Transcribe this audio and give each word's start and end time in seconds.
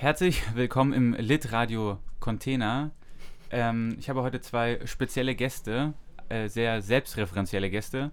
Herzlich 0.00 0.42
willkommen 0.54 0.94
im 0.94 1.12
Lit 1.12 1.52
Radio 1.52 1.98
Container. 2.20 2.90
Ähm, 3.50 3.96
ich 3.98 4.08
habe 4.08 4.22
heute 4.22 4.40
zwei 4.40 4.80
spezielle 4.86 5.34
Gäste, 5.34 5.92
äh, 6.30 6.48
sehr 6.48 6.80
selbstreferenzielle 6.80 7.68
Gäste. 7.68 8.10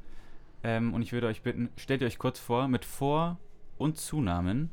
Ähm, 0.64 0.94
und 0.94 1.02
ich 1.02 1.14
würde 1.14 1.28
euch 1.28 1.44
bitten, 1.44 1.70
stellt 1.78 2.02
ihr 2.02 2.08
euch 2.08 2.18
kurz 2.18 2.40
vor 2.40 2.68
mit 2.68 2.84
Vor- 2.84 3.38
und 3.78 3.98
Zunamen 3.98 4.70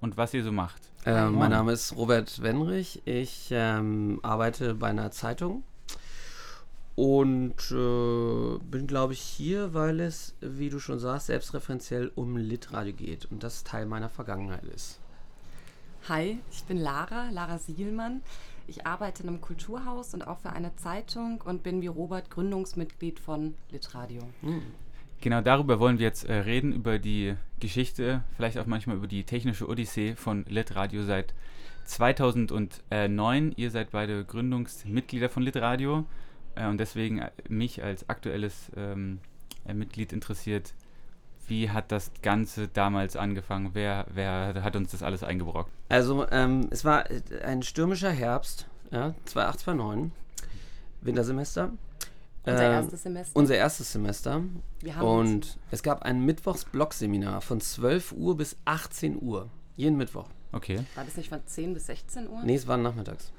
und 0.00 0.16
was 0.16 0.32
ihr 0.32 0.42
so 0.42 0.50
macht. 0.50 0.80
Äh, 1.04 1.26
mein 1.26 1.50
Name 1.50 1.72
ist 1.72 1.94
Robert 1.94 2.40
Wenrich. 2.40 3.02
Ich 3.04 3.50
ähm, 3.50 4.18
arbeite 4.22 4.76
bei 4.76 4.88
einer 4.88 5.10
Zeitung 5.10 5.62
und 6.94 7.70
äh, 7.70 8.58
bin, 8.70 8.86
glaube 8.86 9.12
ich, 9.12 9.20
hier, 9.20 9.74
weil 9.74 10.00
es, 10.00 10.34
wie 10.40 10.70
du 10.70 10.78
schon 10.78 11.00
sagst, 11.00 11.26
selbstreferenziell 11.26 12.12
um 12.14 12.38
Litradio 12.38 12.94
geht 12.94 13.26
und 13.26 13.42
das 13.42 13.62
Teil 13.62 13.84
meiner 13.84 14.08
Vergangenheit 14.08 14.64
ist. 14.64 15.00
Hi, 16.08 16.38
ich 16.50 16.64
bin 16.64 16.78
Lara, 16.78 17.30
Lara 17.30 17.58
Sielmann. 17.58 18.22
Ich 18.66 18.86
arbeite 18.86 19.22
in 19.22 19.28
einem 19.28 19.40
Kulturhaus 19.40 20.14
und 20.14 20.26
auch 20.26 20.38
für 20.38 20.50
eine 20.50 20.76
Zeitung 20.76 21.40
und 21.40 21.62
bin 21.62 21.80
wie 21.80 21.86
Robert 21.86 22.30
Gründungsmitglied 22.30 23.18
von 23.18 23.54
Litradio. 23.70 24.22
Genau 25.20 25.40
darüber 25.40 25.80
wollen 25.80 25.98
wir 25.98 26.06
jetzt 26.06 26.24
äh, 26.24 26.34
reden, 26.34 26.72
über 26.72 26.98
die 26.98 27.34
Geschichte, 27.60 28.22
vielleicht 28.36 28.58
auch 28.58 28.66
manchmal 28.66 28.96
über 28.96 29.08
die 29.08 29.24
technische 29.24 29.68
Odyssee 29.68 30.14
von 30.14 30.44
Lit 30.48 30.76
Radio 30.76 31.02
seit 31.02 31.34
2009. 31.84 33.52
Ihr 33.56 33.70
seid 33.70 33.90
beide 33.90 34.24
Gründungsmitglieder 34.24 35.28
von 35.28 35.42
Lit 35.42 35.56
Radio 35.56 36.04
äh, 36.54 36.66
und 36.66 36.78
deswegen 36.78 37.18
äh, 37.18 37.30
mich 37.48 37.82
als 37.82 38.08
aktuelles 38.08 38.70
ähm, 38.76 39.18
äh, 39.66 39.74
Mitglied 39.74 40.12
interessiert, 40.12 40.74
wie 41.48 41.70
hat 41.70 41.90
das 41.92 42.10
Ganze 42.22 42.68
damals 42.68 43.16
angefangen? 43.16 43.70
Wer, 43.72 44.06
wer 44.12 44.62
hat 44.62 44.76
uns 44.76 44.90
das 44.92 45.02
alles 45.02 45.22
eingebrockt? 45.22 45.70
Also, 45.88 46.26
ähm, 46.30 46.68
es 46.70 46.84
war 46.84 47.04
ein 47.44 47.62
stürmischer 47.62 48.10
Herbst, 48.10 48.66
ja, 48.90 49.14
2008, 49.26 49.60
2009, 49.60 50.12
Wintersemester. 51.00 51.72
Unser 52.44 52.64
Ähm, 52.64 52.72
erstes 52.72 53.02
Semester. 53.02 53.38
Unser 53.38 53.56
erstes 53.56 53.92
Semester. 53.92 54.42
Wir 54.80 54.96
haben 54.96 55.06
uns- 55.06 55.30
Und 55.30 55.58
es 55.70 55.82
gab 55.82 56.02
ein 56.02 56.24
Mittwochs-Blog-Seminar 56.24 57.40
von 57.42 57.60
12 57.60 58.12
Uhr 58.12 58.36
bis 58.36 58.56
18 58.64 59.20
Uhr. 59.20 59.50
Jeden 59.76 59.96
Mittwoch. 59.98 60.28
Okay. 60.52 60.80
War 60.94 61.04
das 61.04 61.16
nicht 61.16 61.28
von 61.28 61.40
10 61.44 61.74
bis 61.74 61.86
16 61.86 62.26
Uhr? 62.28 62.42
Nee, 62.42 62.54
es 62.54 62.66
war 62.66 62.78
nachmittags, 62.78 63.32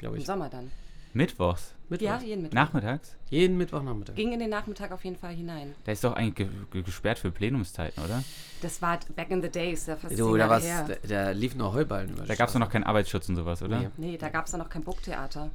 glaube 0.00 0.16
Im 0.16 0.20
ich. 0.22 0.26
Sommer 0.26 0.48
dann. 0.48 0.70
Mittwochs? 1.12 1.74
Mittwoch. 1.90 2.06
Ja, 2.06 2.20
jeden 2.20 2.42
Mittwoch. 2.42 2.54
Nachmittags? 2.54 3.16
Jeden 3.30 3.56
Mittwochnachmittag. 3.56 4.14
Ging 4.14 4.32
in 4.32 4.40
den 4.40 4.50
Nachmittag 4.50 4.92
auf 4.92 5.04
jeden 5.04 5.16
Fall 5.16 5.34
hinein. 5.34 5.74
Der 5.86 5.92
ist 5.94 6.04
doch 6.04 6.14
eigentlich 6.14 6.34
ge 6.34 6.48
ge 6.70 6.82
gesperrt 6.82 7.18
für 7.18 7.30
Plenumszeiten, 7.30 8.02
oder? 8.04 8.22
Das 8.62 8.80
war 8.82 8.98
back 9.16 9.30
in 9.30 9.40
the 9.42 9.48
days, 9.50 9.86
ja 9.86 9.96
fast 9.96 10.18
Du, 10.18 10.30
zehn 10.30 10.38
da, 10.38 10.48
war's, 10.48 10.64
her. 10.64 10.86
da, 11.02 11.08
da 11.08 11.30
lief 11.30 11.54
nur 11.54 11.72
Heuballen 11.72 12.10
über 12.10 12.24
Da 12.26 12.34
gab 12.34 12.48
es 12.48 12.52
doch 12.52 12.60
noch 12.60 12.70
keinen 12.70 12.84
Arbeitsschutz 12.84 13.28
und 13.28 13.36
sowas, 13.36 13.62
oder? 13.62 13.78
Nee. 13.80 13.88
Nee, 13.96 14.18
da 14.18 14.28
gab 14.28 14.46
es 14.46 14.52
noch 14.52 14.68
kein 14.68 14.82
Burgtheater. 14.82 15.50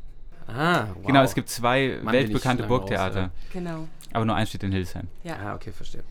Ah, 0.48 0.88
wow. 0.96 1.06
Genau, 1.06 1.24
es 1.24 1.36
gibt 1.36 1.50
zwei 1.50 2.00
Mann, 2.04 2.14
weltbekannte 2.14 2.64
raus, 2.64 2.70
Burgtheater, 2.70 3.20
ja. 3.22 3.32
Genau. 3.54 3.88
aber 4.12 4.26
nur 4.26 4.36
eins 4.36 4.50
steht 4.50 4.64
in 4.64 4.72
Hildesheim. 4.72 5.08
Ja. 5.24 5.38
Ah, 5.38 5.56
okay, 5.56 5.72
verstehe. 5.72 6.04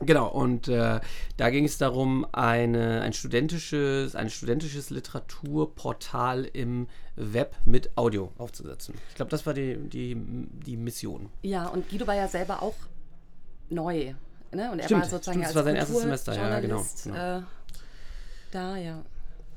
Genau, 0.00 0.28
und 0.28 0.68
äh, 0.68 1.00
da 1.36 1.50
ging 1.50 1.64
es 1.64 1.78
darum, 1.78 2.26
eine, 2.32 3.00
ein 3.00 3.12
studentisches, 3.12 4.14
ein 4.14 4.28
studentisches 4.28 4.90
Literaturportal 4.90 6.44
im 6.44 6.86
Web 7.16 7.56
mit 7.64 7.96
Audio 7.96 8.30
aufzusetzen. 8.36 8.94
Ich 9.08 9.14
glaube, 9.14 9.30
das 9.30 9.46
war 9.46 9.54
die, 9.54 9.76
die, 9.76 10.14
die 10.14 10.76
Mission. 10.76 11.30
Ja, 11.42 11.66
und 11.68 11.88
Guido 11.88 12.06
war 12.06 12.14
ja 12.14 12.28
selber 12.28 12.62
auch 12.62 12.74
neu. 13.70 14.14
Ne? 14.52 14.70
Und 14.70 14.78
er 14.78 14.84
Stimmt, 14.84 15.02
war 15.02 15.08
sozusagen 15.08 15.42
stimmt, 15.42 15.44
das 15.44 15.48
als 15.48 15.56
war 15.56 15.64
sein 15.64 15.76
erstes 15.76 16.00
Semester, 16.00 16.34
ja, 16.34 16.60
genau, 16.60 16.86
genau. 17.02 17.38
Äh, 17.38 17.42
da, 18.50 18.76
ja. 18.76 19.02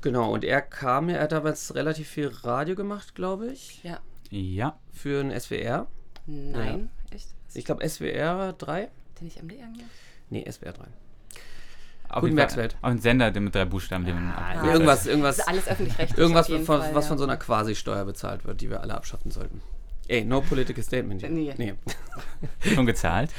Genau, 0.00 0.32
und 0.32 0.44
er 0.44 0.62
kam, 0.62 1.10
er 1.10 1.22
hat 1.22 1.32
damals 1.32 1.74
relativ 1.74 2.08
viel 2.08 2.28
Radio 2.28 2.74
gemacht, 2.74 3.14
glaube 3.14 3.48
ich, 3.48 3.82
Ja. 3.84 4.00
Ja, 4.30 4.78
für 4.92 5.20
ein 5.20 5.38
SWR. 5.38 5.88
Nein, 6.26 6.88
echt? 7.10 7.28
Ich 7.52 7.64
glaube, 7.64 7.86
SWR 7.88 8.52
3? 8.52 8.82
Hat 8.84 8.90
der 9.18 9.24
nicht 9.24 9.42
MDR 9.42 9.66
gemacht? 9.66 9.90
Nee, 10.30 10.44
SWR 10.50 10.72
3. 10.72 10.84
auf 12.08 12.20
Guten 12.22 12.26
jeden 12.26 12.36
Fall 12.36 12.36
Werkswelt. 12.36 12.76
auch 12.82 12.88
ein 12.88 12.98
Sender 12.98 13.30
der 13.30 13.42
mit 13.42 13.54
drei 13.54 13.64
Buchstaben, 13.64 14.04
den 14.04 14.14
man 14.14 14.28
Ah, 14.32 14.52
ab- 14.60 14.64
irgendwas, 14.66 15.06
irgendwas, 15.06 15.36
Das 15.36 15.44
ist 15.46 15.48
alles 15.48 15.68
öffentlich-rechtlich. 15.68 16.18
irgendwas 16.18 16.46
auf 16.46 16.52
jeden 16.52 16.64
von, 16.64 16.80
Fall, 16.80 16.94
was 16.94 17.04
ja. 17.04 17.08
von 17.08 17.18
so 17.18 17.24
einer 17.24 17.36
Quasi-Steuer 17.36 18.04
bezahlt 18.04 18.44
wird, 18.44 18.60
die 18.60 18.70
wir 18.70 18.80
alle 18.80 18.94
abschaffen 18.94 19.30
sollten. 19.30 19.60
Ey, 20.08 20.24
no 20.24 20.40
political 20.40 20.82
statement. 20.82 21.20
hier. 21.20 21.30
Nee. 21.30 21.54
nee. 21.56 21.74
schon 22.74 22.86
gezahlt. 22.86 23.30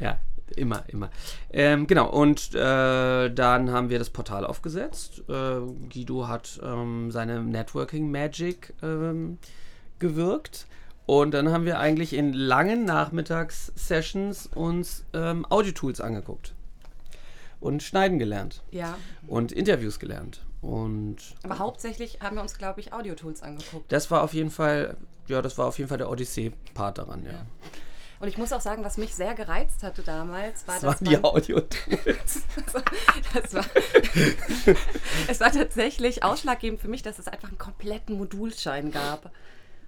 Ja, 0.00 0.18
immer, 0.56 0.82
immer. 0.88 1.10
Ähm, 1.52 1.86
genau, 1.86 2.08
und 2.10 2.52
äh, 2.54 3.30
dann 3.30 3.70
haben 3.70 3.90
wir 3.90 3.98
das 4.00 4.10
Portal 4.10 4.44
aufgesetzt. 4.44 5.22
Äh, 5.28 5.60
Guido 5.92 6.26
hat 6.26 6.58
ähm, 6.64 7.12
seine 7.12 7.42
Networking 7.42 8.10
Magic 8.10 8.74
ähm, 8.82 9.38
gewirkt. 10.00 10.66
Und 11.06 11.30
dann 11.32 11.50
haben 11.50 11.64
wir 11.64 11.78
eigentlich 11.78 12.12
in 12.12 12.32
langen 12.32 12.84
Nachmittags-Sessions 12.84 14.48
uns 14.54 15.04
ähm, 15.14 15.46
Audio-Tools 15.48 16.00
angeguckt. 16.00 16.54
Und 17.60 17.82
schneiden 17.82 18.18
gelernt. 18.18 18.62
Ja, 18.70 18.98
Und 19.26 19.50
Interviews 19.52 19.98
gelernt. 19.98 20.44
Und 20.60 21.16
aber 21.42 21.58
hauptsächlich 21.58 22.18
haben 22.20 22.36
wir 22.36 22.42
uns, 22.42 22.58
glaube 22.58 22.80
ich, 22.80 22.92
Audiotools 22.92 23.42
angeguckt. 23.42 23.90
das 23.92 24.10
war 24.10 24.22
auf 24.22 24.34
jeden 24.34 24.50
Fall, 24.50 24.96
ja, 25.28 25.40
das 25.40 25.56
war 25.58 25.66
auf 25.66 25.78
jeden 25.78 25.88
Fall 25.88 25.98
der 25.98 26.10
Odyssee-Part 26.10 26.98
daran, 26.98 27.24
ja. 27.24 27.32
Ja. 27.32 27.46
Und 28.18 28.28
ich 28.28 28.38
muss 28.38 28.52
auch 28.52 28.60
sagen, 28.62 28.82
was 28.82 28.96
mich 28.96 29.14
sehr 29.14 29.34
gereizt 29.34 29.82
hatte 29.82 30.02
damals, 30.02 30.66
war, 30.66 30.74
Das 30.76 30.84
waren 30.84 31.04
die 31.04 31.18
Audio-Tools. 31.22 32.42
das 33.34 33.54
war, 33.54 33.64
es 35.28 35.40
war 35.40 35.52
tatsächlich 35.52 36.24
ausschlaggebend 36.24 36.80
für 36.80 36.88
mich, 36.88 37.02
dass 37.02 37.18
es 37.18 37.28
einfach 37.28 37.48
einen 37.48 37.58
kompletten 37.58 38.16
Modulschein 38.16 38.90
gab. 38.90 39.30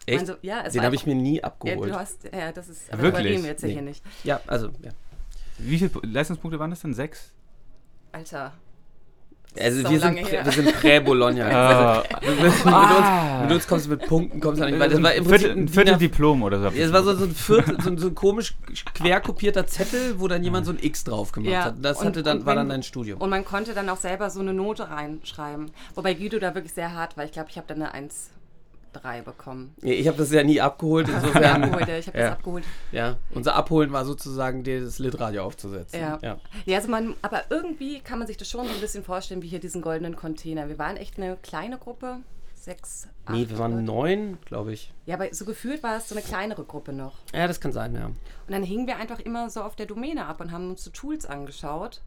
Echt? 0.08 0.20
Also, 0.20 0.34
ja, 0.42 0.62
es 0.64 0.72
Den 0.72 0.82
habe 0.82 0.94
ich 0.94 1.06
mir 1.06 1.14
nie 1.14 1.36
Ja, 1.38 1.44
abgeholt. 1.44 1.90
du 1.90 1.94
hast, 1.98 2.24
ja, 2.24 2.52
das 2.52 2.68
ist, 2.68 2.92
aber 2.92 3.02
Wirklich? 3.02 3.26
reden 3.26 3.42
wir 3.42 3.50
jetzt 3.50 3.62
Nee. 3.64 3.72
hier 3.72 3.82
nicht. 3.82 4.04
Ja, 4.24 4.40
also, 4.46 4.68
ja. 4.82 4.90
Wie 5.58 5.78
viele 5.78 5.90
Leistungspunkte 6.02 6.58
waren 6.58 6.70
das 6.70 6.80
denn? 6.80 6.94
Sechs? 6.94 7.32
Alter, 8.12 8.52
Also 9.60 9.82
so 9.82 9.90
wir 9.90 9.98
sind, 10.00 10.18
prä- 10.20 10.44
wir 10.44 10.52
sind 10.52 10.72
Prä-Bologna. 10.74 11.46
Ah. 11.50 11.98
Also, 12.00 12.30
mit, 12.30 12.40
mit, 12.40 12.52
uns, 12.74 13.42
mit 13.42 13.52
uns 13.52 13.66
kommst 13.66 13.86
du 13.86 13.90
mit 13.90 14.06
Punkten, 14.06 14.40
kommst 14.40 14.60
du 14.60 14.66
nicht 14.66 14.78
weiter. 14.78 14.94
Das 14.94 15.02
war 15.02 15.14
im 15.14 15.24
Prinzip 15.24 15.40
Viertel, 15.40 15.56
ein 15.58 15.64
ein 15.64 15.68
Viertel 15.68 15.84
DIN 15.86 15.94
A- 15.94 15.98
Diplom 15.98 16.42
oder 16.44 16.60
so. 16.60 16.68
es 16.78 16.92
war 16.92 17.02
so, 17.02 17.14
so, 17.16 17.24
ein 17.24 17.34
Viertel, 17.34 17.80
so, 17.80 17.90
ein- 17.90 17.98
so 17.98 18.06
ein 18.08 18.14
komisch 18.14 18.54
quer 18.94 19.20
kopierter 19.20 19.66
Zettel, 19.66 20.20
wo 20.20 20.28
dann 20.28 20.44
jemand 20.44 20.66
so 20.66 20.72
ein 20.72 20.78
X 20.80 21.02
drauf 21.04 21.32
gemacht 21.32 21.50
Ja, 21.52 21.64
hat. 21.64 21.74
Das 21.82 21.98
und- 21.98 22.06
hatte 22.06 22.22
dann, 22.22 22.38
und 22.40 22.46
war 22.46 22.54
dann 22.54 22.68
dein 22.68 22.82
Studium. 22.84 23.20
Und 23.20 23.30
man 23.30 23.44
konnte 23.44 23.74
dann 23.74 23.88
auch 23.88 23.96
selber 23.96 24.30
so 24.30 24.40
eine 24.40 24.54
Note 24.54 24.88
reinschreiben. 24.90 25.70
Wobei 25.96 26.14
Guido 26.14 26.38
da 26.38 26.54
wirklich 26.54 26.72
sehr 26.74 26.92
hart 26.94 27.16
war. 27.16 27.24
Ich 27.24 27.32
glaube, 27.32 27.48
ich 27.50 27.56
habe 27.56 27.66
dann 27.66 27.82
eine 27.82 27.94
1,3 28.92 29.22
bekommen. 29.22 29.74
Ich 29.82 30.06
habe 30.06 30.18
das 30.18 30.30
ja 30.32 30.42
nie 30.42 30.60
abgeholt, 30.60 31.08
insofern. 31.14 31.64
abgeholt, 31.64 31.88
ja, 31.88 31.98
ich 31.98 32.06
habe 32.06 32.18
ja, 32.18 32.24
das 32.24 32.32
abgeholt. 32.34 32.64
ja, 32.92 33.16
unser 33.34 33.54
Abholen 33.54 33.92
war 33.92 34.04
sozusagen 34.04 34.64
das 34.64 34.98
Litradio 34.98 35.44
aufzusetzen. 35.44 36.00
Ja. 36.00 36.18
ja. 36.22 36.38
ja. 36.64 36.76
also 36.76 36.88
man, 36.88 37.14
aber 37.22 37.44
irgendwie 37.50 38.00
kann 38.00 38.18
man 38.18 38.26
sich 38.26 38.36
das 38.36 38.48
schon 38.48 38.66
so 38.66 38.74
ein 38.74 38.80
bisschen 38.80 39.04
vorstellen, 39.04 39.42
wie 39.42 39.48
hier 39.48 39.60
diesen 39.60 39.82
goldenen 39.82 40.16
Container. 40.16 40.68
Wir 40.68 40.78
waren 40.78 40.96
echt 40.96 41.18
eine 41.18 41.36
kleine 41.36 41.78
Gruppe. 41.78 42.18
Sechs, 42.54 43.08
acht. 43.24 43.34
Nee, 43.34 43.48
wir 43.48 43.58
waren 43.58 43.72
Leute. 43.72 43.84
neun, 43.84 44.38
glaube 44.44 44.72
ich. 44.72 44.92
Ja, 45.06 45.14
aber 45.14 45.32
so 45.32 45.44
gefühlt 45.44 45.82
war 45.82 45.96
es 45.96 46.08
so 46.08 46.14
eine 46.14 46.22
kleinere 46.22 46.64
Gruppe 46.64 46.92
noch. 46.92 47.14
Ja, 47.32 47.46
das 47.46 47.60
kann 47.60 47.72
sein, 47.72 47.94
ja. 47.94 48.06
Und 48.06 48.16
dann 48.48 48.62
hingen 48.62 48.86
wir 48.86 48.96
einfach 48.96 49.20
immer 49.20 49.48
so 49.48 49.62
auf 49.62 49.76
der 49.76 49.86
Domäne 49.86 50.26
ab 50.26 50.40
und 50.40 50.52
haben 50.52 50.70
uns 50.70 50.84
so 50.84 50.90
Tools 50.90 51.24
angeschaut. 51.24 52.02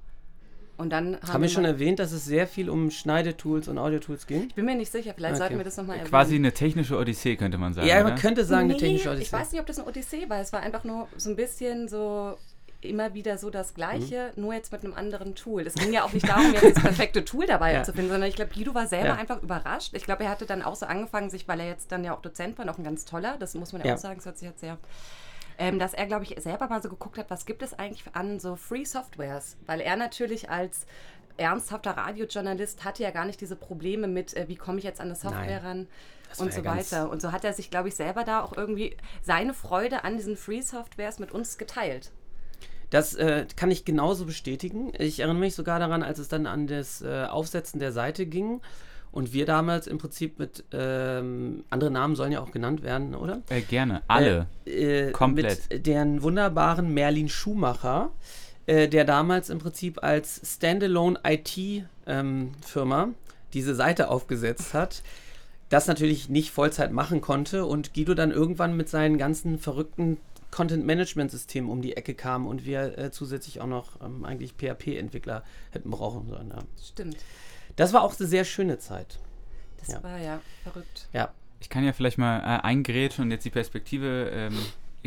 Und 0.81 0.89
dann 0.89 1.15
haben, 1.21 1.33
Haben 1.33 1.41
wir 1.43 1.49
schon 1.49 1.63
erwähnt, 1.65 1.99
dass 1.99 2.11
es 2.11 2.25
sehr 2.25 2.47
viel 2.47 2.69
um 2.69 2.89
Schneidetools 2.91 3.67
und 3.67 3.77
Audiotools 3.77 4.25
ging? 4.27 4.47
Ich 4.47 4.55
bin 4.55 4.65
mir 4.65 4.75
nicht 4.75 4.91
sicher, 4.91 5.13
vielleicht 5.15 5.33
Okay. 5.35 5.39
sollten 5.43 5.57
wir 5.57 5.63
das 5.63 5.77
nochmal 5.77 5.97
erwähnen. 5.97 6.09
Quasi 6.09 6.35
eine 6.35 6.51
technische 6.53 6.97
Odyssee, 6.97 7.35
könnte 7.35 7.57
man 7.57 7.73
sagen. 7.73 7.87
Ja, 7.87 7.97
oder? 7.97 8.05
man 8.09 8.15
könnte 8.17 8.43
sagen, 8.43 8.65
eine 8.69 8.77
technische 8.77 9.09
Nee, 9.09 9.15
Odyssee. 9.15 9.23
Ich 9.27 9.33
weiß 9.33 9.51
nicht, 9.51 9.61
ob 9.61 9.67
das 9.67 9.77
eine 9.79 9.87
Odyssee 9.87 10.27
war. 10.29 10.39
Es 10.39 10.51
war 10.51 10.61
einfach 10.61 10.83
nur 10.83 11.07
so 11.17 11.29
ein 11.29 11.35
bisschen 11.35 11.87
so 11.87 12.35
immer 12.83 13.13
wieder 13.13 13.37
so 13.37 13.51
das 13.51 13.75
Gleiche, 13.75 14.31
Mhm. 14.35 14.41
nur 14.41 14.53
jetzt 14.55 14.71
mit 14.71 14.83
einem 14.83 14.95
anderen 14.95 15.35
Tool. 15.35 15.67
Es 15.67 15.75
ging 15.75 15.93
ja 15.93 16.03
auch 16.03 16.13
nicht 16.13 16.27
darum, 16.27 16.51
jetzt 16.51 16.63
das 16.77 16.83
perfekte 16.83 17.23
Tool 17.23 17.45
dabei 17.45 17.73
Ja. 17.73 17.83
zu 17.83 17.93
finden, 17.93 18.09
sondern 18.09 18.27
ich 18.27 18.35
glaube, 18.35 18.51
Guido 18.55 18.73
war 18.73 18.87
selber 18.87 19.09
Ja. 19.09 19.15
einfach 19.17 19.39
überrascht. 19.43 19.93
Ich 19.93 20.03
glaube, 20.03 20.23
er 20.23 20.31
hatte 20.31 20.47
dann 20.47 20.63
auch 20.63 20.73
so 20.75 20.87
angefangen, 20.87 21.29
sich, 21.29 21.47
weil 21.47 21.59
er 21.59 21.67
jetzt 21.67 21.91
dann 21.91 22.03
ja 22.03 22.15
auch 22.15 22.23
Dozent 22.23 22.57
war, 22.57 22.65
noch 22.65 22.79
ein 22.79 22.83
ganz 22.83 23.05
toller, 23.05 23.37
das 23.39 23.53
muss 23.53 23.71
man 23.71 23.83
ja, 23.83 23.89
Ja. 23.89 23.93
auch 23.93 23.99
sagen, 23.99 24.15
das 24.15 24.25
hört 24.25 24.39
sich 24.39 24.47
jetzt 24.47 24.61
sehr. 24.61 24.79
Ähm, 25.61 25.77
dass 25.77 25.93
er, 25.93 26.07
glaube 26.07 26.23
ich, 26.23 26.35
selber 26.41 26.67
mal 26.69 26.81
so 26.81 26.89
geguckt 26.89 27.19
hat, 27.19 27.29
was 27.29 27.45
gibt 27.45 27.61
es 27.61 27.77
eigentlich 27.77 28.03
an 28.13 28.39
so 28.39 28.55
Free 28.55 28.83
Softwares? 28.83 29.57
Weil 29.67 29.79
er 29.79 29.95
natürlich 29.95 30.49
als 30.49 30.87
ernsthafter 31.37 31.91
Radiojournalist 31.91 32.83
hatte 32.83 33.03
ja 33.03 33.11
gar 33.11 33.25
nicht 33.25 33.39
diese 33.41 33.55
Probleme 33.55 34.07
mit, 34.07 34.35
äh, 34.35 34.47
wie 34.47 34.55
komme 34.55 34.79
ich 34.79 34.83
jetzt 34.83 34.99
an 34.99 35.07
eine 35.07 35.15
Software 35.15 35.61
Nein. 35.61 35.65
ran 35.65 35.87
Das 36.29 36.39
und 36.39 36.47
ja 36.47 36.53
so 36.53 36.61
ganz- 36.63 36.91
weiter. 36.91 37.09
Und 37.11 37.21
so 37.21 37.31
hat 37.31 37.43
er 37.43 37.53
sich, 37.53 37.69
glaube 37.69 37.89
ich, 37.89 37.95
selber 37.95 38.23
da 38.23 38.41
auch 38.41 38.57
irgendwie 38.57 38.97
seine 39.21 39.53
Freude 39.53 40.03
an 40.03 40.17
diesen 40.17 40.35
Free-Softwares 40.35 41.19
mit 41.19 41.31
uns 41.31 41.57
geteilt. 41.59 42.11
Das 42.89 43.13
äh, 43.15 43.45
kann 43.55 43.69
ich 43.71 43.85
genauso 43.85 44.25
bestätigen. 44.25 44.91
Ich 44.97 45.19
erinnere 45.19 45.39
mich 45.39 45.55
sogar 45.55 45.79
daran, 45.79 46.03
als 46.03 46.17
es 46.19 46.27
dann 46.27 46.45
an 46.47 46.67
das 46.67 47.01
äh, 47.01 47.25
Aufsetzen 47.25 47.79
der 47.79 47.91
Seite 47.91 48.25
ging 48.25 48.61
und 49.11 49.33
wir 49.33 49.45
damals 49.45 49.87
im 49.87 49.97
Prinzip 49.97 50.39
mit, 50.39 50.63
ähm, 50.71 51.63
andere 51.69 51.91
Namen 51.91 52.15
sollen 52.15 52.31
ja 52.31 52.41
auch 52.41 52.51
genannt 52.51 52.81
werden, 52.83 53.13
oder? 53.13 53.41
Äh, 53.49 53.61
gerne. 53.61 54.01
Alle. 54.07 54.47
Äh, 54.65 55.09
äh, 55.09 55.11
Komplett. 55.11 55.69
Mit 55.69 55.85
deren 55.85 56.23
wunderbaren 56.23 56.93
Merlin 56.93 57.29
Schumacher, 57.29 58.11
äh, 58.67 58.87
der 58.87 59.03
damals 59.03 59.49
im 59.49 59.59
Prinzip 59.59 60.03
als 60.03 60.41
Standalone 60.55 61.19
IT-Firma 61.23 63.09
diese 63.53 63.75
Seite 63.75 64.09
aufgesetzt 64.09 64.73
hat, 64.73 65.03
das 65.69 65.87
natürlich 65.87 66.29
nicht 66.29 66.51
Vollzeit 66.51 66.91
machen 66.91 67.21
konnte 67.21 67.65
und 67.65 67.93
Guido 67.93 68.13
dann 68.13 68.31
irgendwann 68.31 68.75
mit 68.75 68.89
seinen 68.89 69.17
ganzen 69.17 69.57
verrückten 69.57 70.17
Content-Management-Systemen 70.51 71.69
um 71.69 71.81
die 71.81 71.95
Ecke 71.95 72.13
kam 72.13 72.45
und 72.45 72.65
wir 72.65 72.97
äh, 72.97 73.11
zusätzlich 73.11 73.61
auch 73.61 73.67
noch 73.67 74.01
ähm, 74.01 74.25
eigentlich 74.25 74.53
PHP-Entwickler 74.53 75.43
hätten 75.71 75.89
brauchen 75.89 76.27
sollen. 76.27 76.49
Ja. 76.49 76.59
Stimmt. 76.81 77.17
Das 77.81 77.93
war 77.93 78.03
auch 78.03 78.17
eine 78.19 78.27
sehr 78.27 78.45
schöne 78.45 78.77
Zeit. 78.77 79.17
Das 79.79 79.87
Ja. 79.89 80.03
war 80.03 80.19
ja 80.19 80.39
verrückt. 80.63 81.07
Ja, 81.13 81.31
Ich 81.59 81.69
kann 81.69 81.83
ja 81.83 81.93
vielleicht 81.93 82.17
mal 82.19 82.39
äh, 82.39 82.61
eingrätschen 82.63 83.23
und 83.25 83.31
jetzt 83.31 83.43
die 83.45 83.49
Perspektive 83.49 84.31
ähm, 84.33 84.55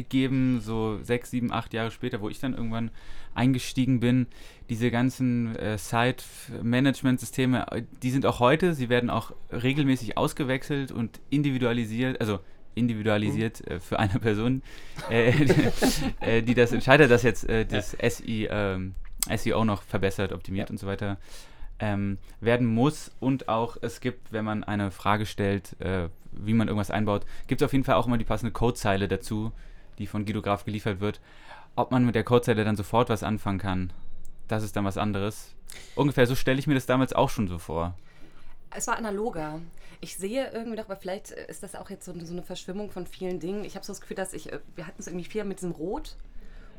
geben, 0.09 0.61
so 0.61 0.99
sechs, 1.03 1.31
sieben, 1.31 1.53
acht 1.53 1.73
Jahre 1.73 1.91
später, 1.93 2.21
wo 2.21 2.29
ich 2.29 2.41
dann 2.41 2.53
irgendwann 2.55 2.91
eingestiegen 3.35 4.01
bin. 4.01 4.27
Diese 4.69 4.91
ganzen 4.91 5.55
äh, 5.57 5.79
Site-Management-Systeme, 5.79 7.67
äh, 7.71 7.83
die 8.03 8.11
sind 8.11 8.27
auch 8.27 8.41
heute, 8.41 8.75
sie 8.75 8.89
werden 8.89 9.11
auch 9.11 9.33
regelmäßig 9.53 10.17
ausgewechselt 10.17 10.91
und 10.93 11.21
individualisiert, 11.31 12.21
also 12.21 12.41
individualisiert 12.75 13.67
äh, 13.69 13.79
für 13.81 13.99
eine 13.99 14.19
Person, 14.19 14.63
äh, 15.11 15.31
äh, 16.21 16.43
die 16.43 16.55
das 16.55 16.73
entscheidet, 16.73 17.11
dass 17.11 17.23
jetzt 17.23 17.49
äh, 17.49 17.65
das 17.67 17.97
SI, 18.09 18.49
ähm, 18.51 18.95
SEO 19.37 19.65
noch 19.65 19.83
verbessert, 19.83 20.33
optimiert 20.33 20.69
Ja. 20.69 20.73
und 20.73 20.79
so 20.79 20.87
weiter 20.87 21.19
ähm, 21.85 22.19
werden 22.41 22.67
muss 22.67 23.11
und 23.21 23.49
auch 23.49 23.77
es 23.83 24.01
gibt, 24.01 24.33
wenn 24.33 24.45
man 24.45 24.65
eine 24.65 24.91
Frage 24.91 25.27
stellt, 25.27 25.79
äh, 25.81 26.09
wie 26.33 26.55
man 26.55 26.69
irgendwas 26.69 26.91
einbaut, 26.91 27.27
gibt 27.47 27.61
es 27.61 27.67
auf 27.67 27.73
jeden 27.73 27.85
Fall 27.85 27.97
auch 27.97 28.07
immer 28.07 28.17
die 28.19 28.25
passende 28.25 28.53
Codezeile 28.53 29.07
dazu, 29.07 29.53
die 29.99 30.07
von 30.07 30.25
Guido 30.25 30.41
Graf 30.41 30.65
geliefert 30.65 31.01
wird. 31.01 31.21
Ob 31.77 31.91
man 31.91 32.07
mit 32.07 32.15
der 32.15 32.25
Codezeile 32.25 32.65
dann 32.65 32.77
sofort 32.77 33.09
was 33.11 33.23
anfangen 33.23 33.59
kann, 33.59 33.93
das 34.49 34.63
ist 34.63 34.77
dann 34.77 34.85
was 34.85 34.97
anderes. 34.99 35.55
Ungefähr 35.95 36.27
so 36.27 36.35
stelle 36.35 36.59
ich 36.59 36.67
mir 36.67 36.75
das 36.75 36.87
damals 36.87 37.13
auch 37.13 37.29
schon 37.29 37.49
so 37.49 37.59
vor. 37.59 37.95
Es 38.77 38.87
war 38.87 38.97
analoger. 38.97 39.61
Ich 40.01 40.17
sehe 40.17 40.51
irgendwie 40.53 40.77
doch, 40.77 40.85
aber 40.87 40.97
vielleicht 40.97 41.31
ist 41.31 41.63
das 41.63 41.75
auch 41.75 41.91
jetzt 41.91 42.05
so, 42.05 42.13
so 42.25 42.33
eine 42.33 42.43
Verschwimmung 42.43 42.91
von 42.91 43.07
vielen 43.07 43.41
Dingen. 43.41 43.65
Ich 43.65 43.75
habe 43.77 43.85
so 43.85 43.93
das 43.93 44.01
Gefühl, 44.01 44.17
dass 44.17 44.33
ich, 44.33 44.53
äh, 44.53 44.61
wir 44.75 44.87
hatten 44.87 45.01
es 45.01 45.07
irgendwie 45.07 45.25
viel 45.25 45.45
mit 45.45 45.59
diesem 45.59 45.73
Rot 45.73 46.17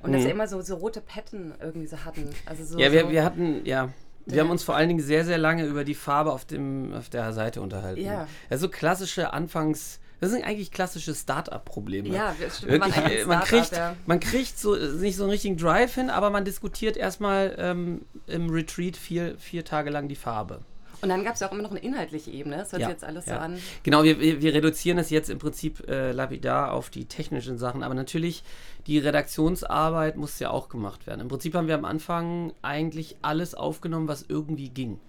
und 0.04 0.12
dass 0.12 0.22
Mhm. 0.22 0.26
wir 0.26 0.32
immer 0.32 0.48
so, 0.48 0.62
so 0.62 0.76
rote 0.76 1.02
Patten 1.02 1.54
irgendwie 1.62 1.88
so 1.88 2.04
hatten. 2.06 2.30
Also 2.46 2.64
so, 2.66 2.80
ja 2.80 2.92
wir, 2.92 3.02
so, 3.02 3.10
wir 3.12 3.24
hatten, 3.24 3.66
ja, 3.66 3.90
wir 4.26 4.42
haben 4.42 4.50
uns 4.50 4.64
vor 4.64 4.76
allen 4.76 4.90
Dingen 4.90 5.02
sehr, 5.02 5.26
sehr 5.26 5.38
lange 5.38 5.66
über 5.66 5.84
die 5.84 5.96
Farbe 5.96 6.32
auf, 6.32 6.46
dem, 6.46 6.94
auf 6.94 7.10
der 7.10 7.32
Seite 7.34 7.62
unterhalten. 7.62 8.02
Ja. 8.02 8.28
Also 8.50 8.70
klassische 8.70 9.34
Anfangs, 9.34 10.00
das 10.20 10.32
sind 10.32 10.44
eigentlich 10.44 10.72
klassische 10.72 11.14
Start-up-Probleme. 11.14 12.10
Ja, 12.10 12.36
wir, 12.40 12.50
stimmt, 12.50 12.72
wir 12.72 12.80
waren 12.82 12.96
Wirklich, 12.96 13.22
äh, 13.22 13.26
man 13.26 13.42
kriegt, 13.42 13.72
ja. 13.72 13.96
man 14.06 14.20
kriegt 14.20 14.58
so 14.58 14.76
äh, 14.76 14.88
nicht 14.94 15.16
so 15.16 15.24
einen 15.24 15.32
richtigen 15.32 15.58
Drive 15.58 15.96
hin, 15.96 16.10
aber 16.10 16.30
man 16.30 16.46
diskutiert 16.46 16.98
erstmal 16.98 17.56
ähm, 17.58 18.02
im 18.28 18.50
Retreat 18.50 18.98
vier, 18.98 19.38
vier 19.38 19.64
Tage 19.64 19.90
lang 19.90 20.08
die 20.08 20.16
Farbe. 20.16 20.62
Und 21.06 21.10
dann 21.10 21.24
gab 21.24 21.36
es 21.36 21.40
ja 21.42 21.48
auch 21.48 21.52
immer 21.52 21.62
noch 21.62 21.70
eine 21.70 21.82
inhaltliche 21.82 22.32
Ebene. 22.32 22.58
Das 22.58 22.72
hört 22.72 22.82
Ja, 22.82 22.88
sich 22.88 22.94
jetzt 22.96 23.04
alles 23.04 23.28
ja. 23.28 23.36
so 23.36 23.40
an. 23.42 23.60
Genau, 23.84 24.04
wir, 24.04 24.20
wir, 24.20 24.42
wir 24.42 24.54
reduzieren 24.56 24.98
es 24.98 25.12
jetzt 25.12 25.30
im 25.30 25.38
Prinzip 25.38 25.88
äh, 25.88 26.12
lapidar 26.12 26.74
auf 26.74 26.90
die 26.90 27.06
technischen 27.06 27.60
Sachen, 27.60 27.84
aber 27.84 27.94
natürlich 27.94 28.44
die 28.88 28.98
Redaktionsarbeit 28.98 30.18
muss 30.18 30.40
ja 30.40 30.50
auch 30.50 30.68
gemacht 30.68 31.06
werden. 31.06 31.22
Im 31.22 31.28
Prinzip 31.28 31.54
haben 31.54 31.68
wir 31.68 31.76
am 31.76 31.86
Anfang 31.86 32.54
eigentlich 32.64 33.18
alles 33.22 33.54
aufgenommen, 33.54 34.08
was 34.08 34.26
irgendwie 34.28 34.70
ging. 34.70 35.00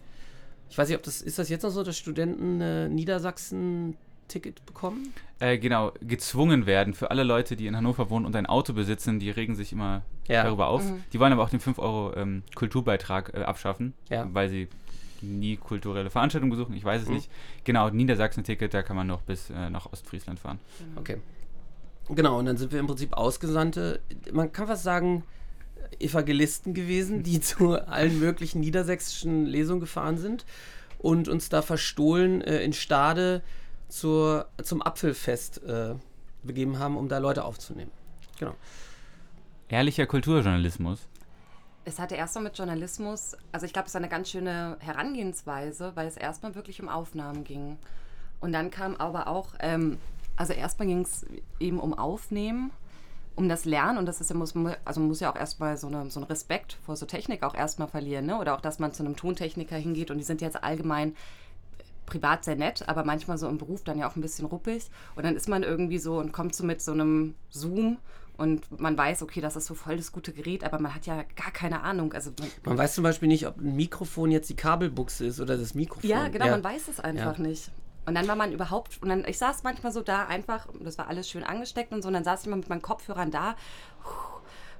Ich 0.68 0.76
weiß 0.76 0.88
nicht, 0.88 0.98
ob 0.98 1.02
das 1.04 1.22
ist 1.22 1.38
das 1.38 1.48
jetzt 1.48 1.62
noch 1.62 1.70
so, 1.70 1.82
dass 1.82 1.96
Studenten 1.96 2.60
äh, 2.60 2.88
Niedersachsen 2.90 3.96
Ticket 4.28 4.66
bekommen? 4.66 5.12
Äh, 5.38 5.56
genau, 5.58 5.92
gezwungen 6.00 6.66
werden 6.66 6.94
für 6.94 7.10
alle 7.12 7.22
Leute, 7.22 7.54
die 7.56 7.68
in 7.68 7.76
Hannover 7.76 8.10
wohnen 8.10 8.26
und 8.26 8.34
ein 8.36 8.46
Auto 8.46 8.72
besitzen, 8.72 9.20
die 9.20 9.30
regen 9.30 9.54
sich 9.54 9.72
immer 9.72 10.02
Ja. 10.28 10.42
darüber 10.42 10.66
auf. 10.66 10.84
Mhm. 10.84 11.04
Die 11.12 11.20
wollen 11.20 11.32
aber 11.32 11.44
auch 11.44 11.48
den 11.50 11.60
5 11.60 11.78
Euro 11.78 12.12
ähm, 12.16 12.42
Kulturbeitrag 12.56 13.32
äh, 13.34 13.42
abschaffen, 13.44 13.94
Ja. 14.10 14.28
weil 14.32 14.48
sie 14.48 14.68
nie 15.22 15.56
kulturelle 15.56 16.10
Veranstaltungen 16.10 16.50
besuchen, 16.50 16.74
ich 16.74 16.84
weiß 16.84 17.02
es 17.02 17.08
Mhm. 17.08 17.14
nicht. 17.14 17.30
Genau, 17.64 17.90
Niedersachsen-Ticket, 17.90 18.72
da 18.74 18.82
kann 18.82 18.96
man 18.96 19.06
noch 19.06 19.22
bis 19.22 19.50
äh, 19.50 19.70
nach 19.70 19.92
Ostfriesland 19.92 20.38
fahren. 20.38 20.58
Okay. 20.96 21.18
Genau, 22.08 22.38
und 22.38 22.46
dann 22.46 22.56
sind 22.56 22.72
wir 22.72 22.78
im 22.78 22.86
Prinzip 22.86 23.14
Ausgesandte, 23.14 24.00
man 24.32 24.52
kann 24.52 24.66
fast 24.68 24.84
sagen, 24.84 25.24
Evangelisten 25.98 26.74
gewesen, 26.74 27.22
die 27.22 27.40
zu 27.40 27.74
allen 27.88 28.18
möglichen 28.20 28.60
niedersächsischen 28.60 29.46
Lesungen 29.46 29.80
gefahren 29.80 30.18
sind 30.18 30.44
und 30.98 31.28
uns 31.28 31.48
da 31.48 31.62
verstohlen 31.62 32.42
äh, 32.42 32.62
in 32.62 32.72
Stade 32.72 33.42
zur, 33.88 34.46
zum 34.62 34.82
Apfelfest 34.82 35.62
äh, 35.64 35.94
begeben 36.42 36.78
haben, 36.78 36.96
um 36.96 37.08
da 37.08 37.18
Leute 37.18 37.44
aufzunehmen. 37.44 37.90
Genau. 38.38 38.54
Ehrlicher 39.68 40.06
Kulturjournalismus. 40.06 41.00
Es 41.88 42.00
hatte 42.00 42.16
erstmal 42.16 42.42
mit 42.42 42.58
Journalismus, 42.58 43.36
also 43.52 43.64
ich 43.64 43.72
glaube, 43.72 43.86
es 43.86 43.94
war 43.94 44.00
eine 44.00 44.08
ganz 44.08 44.28
schöne 44.28 44.76
Herangehensweise, 44.80 45.92
weil 45.94 46.08
es 46.08 46.16
erstmal 46.16 46.56
wirklich 46.56 46.82
um 46.82 46.88
Aufnahmen 46.88 47.44
ging. 47.44 47.78
Und 48.40 48.52
dann 48.52 48.72
kam 48.72 48.96
aber 48.96 49.28
auch, 49.28 49.50
ähm, 49.60 49.98
also 50.34 50.52
erstmal 50.52 50.88
ging 50.88 51.02
es 51.02 51.24
eben 51.60 51.78
um 51.78 51.94
Aufnehmen, 51.94 52.72
um 53.36 53.48
das 53.48 53.66
Lernen 53.66 53.98
und 53.98 54.06
das 54.06 54.20
ist 54.20 54.30
ja, 54.30 54.36
muss, 54.36 54.52
also 54.84 55.00
muss 55.00 55.20
ja 55.20 55.30
auch 55.30 55.36
erstmal 55.36 55.76
so, 55.76 55.86
eine, 55.86 56.10
so 56.10 56.18
einen 56.18 56.26
Respekt 56.26 56.76
vor 56.84 56.96
so 56.96 57.06
Technik 57.06 57.44
auch 57.44 57.54
erstmal 57.54 57.86
verlieren, 57.86 58.26
ne? 58.26 58.40
Oder 58.40 58.56
auch, 58.56 58.60
dass 58.60 58.80
man 58.80 58.92
zu 58.92 59.04
einem 59.04 59.14
Tontechniker 59.14 59.76
hingeht 59.76 60.10
und 60.10 60.18
die 60.18 60.24
sind 60.24 60.40
jetzt 60.40 60.64
allgemein 60.64 61.14
privat 62.06 62.44
sehr 62.44 62.56
nett, 62.56 62.88
aber 62.88 63.04
manchmal 63.04 63.38
so 63.38 63.48
im 63.48 63.58
Beruf 63.58 63.84
dann 63.84 63.98
ja 63.98 64.08
auch 64.08 64.16
ein 64.16 64.22
bisschen 64.22 64.46
ruppig. 64.46 64.90
Und 65.14 65.24
dann 65.24 65.36
ist 65.36 65.48
man 65.48 65.62
irgendwie 65.62 65.98
so 65.98 66.18
und 66.18 66.32
kommt 66.32 66.54
so 66.56 66.64
mit 66.64 66.80
so 66.80 66.92
einem 66.92 67.36
Zoom 67.50 67.98
und 68.38 68.80
man 68.80 68.96
weiß, 68.98 69.22
okay, 69.22 69.40
das 69.40 69.56
ist 69.56 69.66
so 69.66 69.74
voll 69.74 69.96
das 69.96 70.12
gute 70.12 70.32
Gerät, 70.32 70.64
aber 70.64 70.78
man 70.78 70.94
hat 70.94 71.06
ja 71.06 71.24
gar 71.36 71.50
keine 71.52 71.82
Ahnung. 71.82 72.12
Also 72.12 72.32
man, 72.38 72.48
Man 72.64 72.78
weiß 72.78 72.94
zum 72.94 73.04
Beispiel 73.04 73.28
nicht, 73.28 73.46
ob 73.46 73.56
ein 73.58 73.76
Mikrofon 73.76 74.30
jetzt 74.30 74.48
die 74.50 74.56
Kabelbuchse 74.56 75.26
ist 75.26 75.40
oder 75.40 75.56
das 75.56 75.74
Mikrofon. 75.74 76.08
ja, 76.08 76.28
genau, 76.28 76.46
man 76.48 76.64
weiß 76.64 76.88
es 76.88 77.00
einfach 77.00 77.38
Ja. 77.38 77.42
nicht. 77.44 77.70
Und 78.04 78.14
dann 78.14 78.28
war 78.28 78.36
man 78.36 78.52
überhaupt, 78.52 79.02
und 79.02 79.08
dann, 79.08 79.24
ich 79.26 79.36
saß 79.36 79.64
manchmal 79.64 79.90
so 79.90 80.00
da 80.00 80.26
einfach, 80.26 80.68
das 80.80 80.96
war 80.96 81.08
alles 81.08 81.28
schön 81.28 81.42
angesteckt 81.42 81.92
und 81.92 82.02
so, 82.02 82.08
und 82.08 82.14
dann 82.14 82.22
saß 82.22 82.42
ich 82.42 82.46
immer 82.46 82.56
mit 82.56 82.68
meinen 82.68 82.82
Kopfhörern 82.82 83.32
da, 83.32 83.56
puh, 84.02 84.35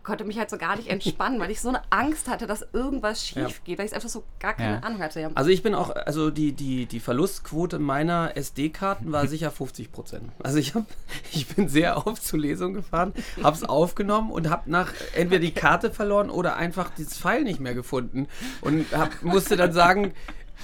konnte 0.07 0.25
mich 0.25 0.39
halt 0.39 0.49
so 0.49 0.57
gar 0.57 0.77
nicht 0.77 0.89
entspannen, 0.89 1.41
weil 1.41 1.51
ich 1.51 1.61
so 1.61 1.69
eine 1.69 1.83
Angst 1.91 2.29
hatte, 2.29 2.47
dass 2.47 2.65
irgendwas 2.73 3.27
schief 3.27 3.37
Ja. 3.37 3.49
geht, 3.65 3.79
weil 3.79 3.87
ich 3.87 3.95
einfach 3.95 4.09
so 4.09 4.23
gar 4.39 4.55
keine 4.55 4.77
Ja. 4.77 4.81
Ahnung 4.81 5.01
hatte. 5.01 5.31
Also 5.35 5.51
ich 5.51 5.63
bin 5.63 5.75
auch, 5.75 5.91
also 5.91 6.31
die, 6.31 6.53
die, 6.53 6.87
die 6.87 7.01
Verlustquote 7.01 7.79
meiner 7.81 8.37
SD-Karten 8.37 9.11
war 9.13 9.27
sicher 9.27 9.51
50 9.51 9.91
Prozent. 9.91 10.31
Also 10.43 10.59
ich, 10.59 10.75
hab, 10.75 10.87
ich 11.33 11.49
bin 11.49 11.69
sehr 11.69 12.07
oft 12.07 12.25
zur 12.25 12.39
Lesung 12.39 12.73
gefahren, 12.75 13.13
habe 13.43 13.57
es 13.57 13.65
aufgenommen 13.65 14.31
und 14.31 14.49
habe 14.49 14.71
nach 14.71 14.93
entweder 15.15 15.41
die 15.41 15.53
Karte 15.53 15.91
verloren 15.91 16.31
oder 16.31 16.57
einfach 16.57 16.91
dieses 16.97 17.19
Pfeil 17.19 17.43
nicht 17.43 17.59
mehr 17.61 17.75
gefunden 17.75 18.29
und 18.61 18.87
hab, 18.93 19.23
musste 19.23 19.57
dann 19.57 19.73
sagen, 19.73 20.15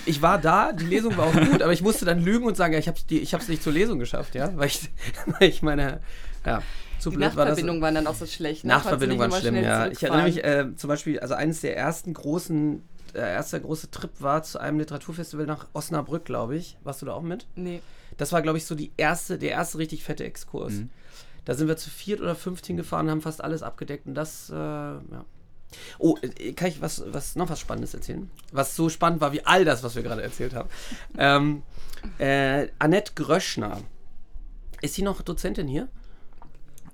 ich 0.06 0.22
war 0.22 0.38
da, 0.38 0.72
die 0.72 0.86
Lesung 0.86 1.16
war 1.16 1.26
auch 1.26 1.32
gut, 1.50 1.62
aber 1.62 1.72
ich 1.72 1.82
musste 1.82 2.04
dann 2.04 2.20
lügen 2.22 2.46
und 2.46 2.56
sagen, 2.56 2.72
ja, 2.72 2.78
ich 2.78 2.88
habe 2.88 3.42
es 3.42 3.48
nicht 3.48 3.62
zur 3.62 3.72
Lesung 3.72 3.98
geschafft, 3.98 4.34
ja, 4.34 4.56
weil 4.56 4.68
ich, 4.68 4.88
weil 5.26 5.48
ich 5.48 5.62
meine, 5.62 6.00
ja, 6.46 6.62
zu 7.02 7.10
Die 7.10 7.16
blöd 7.16 7.36
war 7.36 7.44
das. 7.44 7.52
Nachverbindungen 7.52 7.82
waren 7.82 7.94
dann 7.94 8.06
auch 8.06 8.14
so 8.14 8.26
schlecht. 8.26 8.64
ne? 8.64 8.68
Nachverbindung 8.68 9.18
waren 9.18 9.32
schlimm, 9.32 9.56
ja. 9.56 9.88
Ich 9.88 10.02
erinnere 10.02 10.24
mich 10.24 10.44
äh, 10.44 10.74
zum 10.76 10.88
Beispiel, 10.88 11.18
also 11.18 11.34
eines 11.34 11.60
der 11.60 11.76
ersten 11.76 12.14
großen, 12.14 12.82
der 13.14 13.26
erste 13.26 13.60
große 13.60 13.90
Trip 13.90 14.10
war 14.20 14.42
zu 14.42 14.60
einem 14.60 14.78
Literaturfestival 14.78 15.46
nach 15.46 15.66
Osnabrück, 15.72 16.24
glaube 16.24 16.56
ich. 16.56 16.78
Warst 16.84 17.02
du 17.02 17.06
da 17.06 17.14
auch 17.14 17.22
mit? 17.22 17.46
Nee. 17.56 17.82
Das 18.16 18.32
war, 18.32 18.40
glaube 18.40 18.58
ich, 18.58 18.66
so 18.66 18.74
die 18.74 18.92
erste, 18.96 19.38
der 19.38 19.50
erste 19.50 19.78
richtig 19.78 20.04
fette 20.04 20.24
Exkurs. 20.24 20.74
Mhm. 20.74 20.90
Da 21.44 21.54
sind 21.54 21.66
wir 21.66 21.76
zu 21.76 21.90
viert 21.90 22.20
oder 22.20 22.36
fünft 22.36 22.66
hingefahren, 22.66 23.10
haben 23.10 23.20
fast 23.20 23.42
alles 23.42 23.62
abgedeckt 23.64 24.06
und 24.06 24.14
das, 24.14 24.48
äh, 24.50 24.54
ja. 24.54 25.24
Oh, 25.98 26.16
äh, 26.22 26.52
kann 26.52 26.68
ich 26.68 26.80
was, 26.80 27.02
was, 27.06 27.34
noch 27.34 27.50
was 27.50 27.58
Spannendes 27.58 27.94
erzählen? 27.94 28.30
Was 28.52 28.76
so 28.76 28.88
spannend 28.88 29.20
war 29.20 29.32
wie 29.32 29.44
all 29.44 29.64
das, 29.64 29.82
was 29.82 29.96
wir 29.96 30.02
gerade 30.02 30.22
erzählt 30.22 30.54
haben. 30.54 30.68
ähm, 31.18 31.62
äh, 32.18 32.68
Annette 32.78 33.14
Gröschner. 33.14 33.80
Ist 34.82 34.94
sie 34.94 35.02
noch 35.02 35.22
Dozentin 35.22 35.66
hier? 35.66 35.88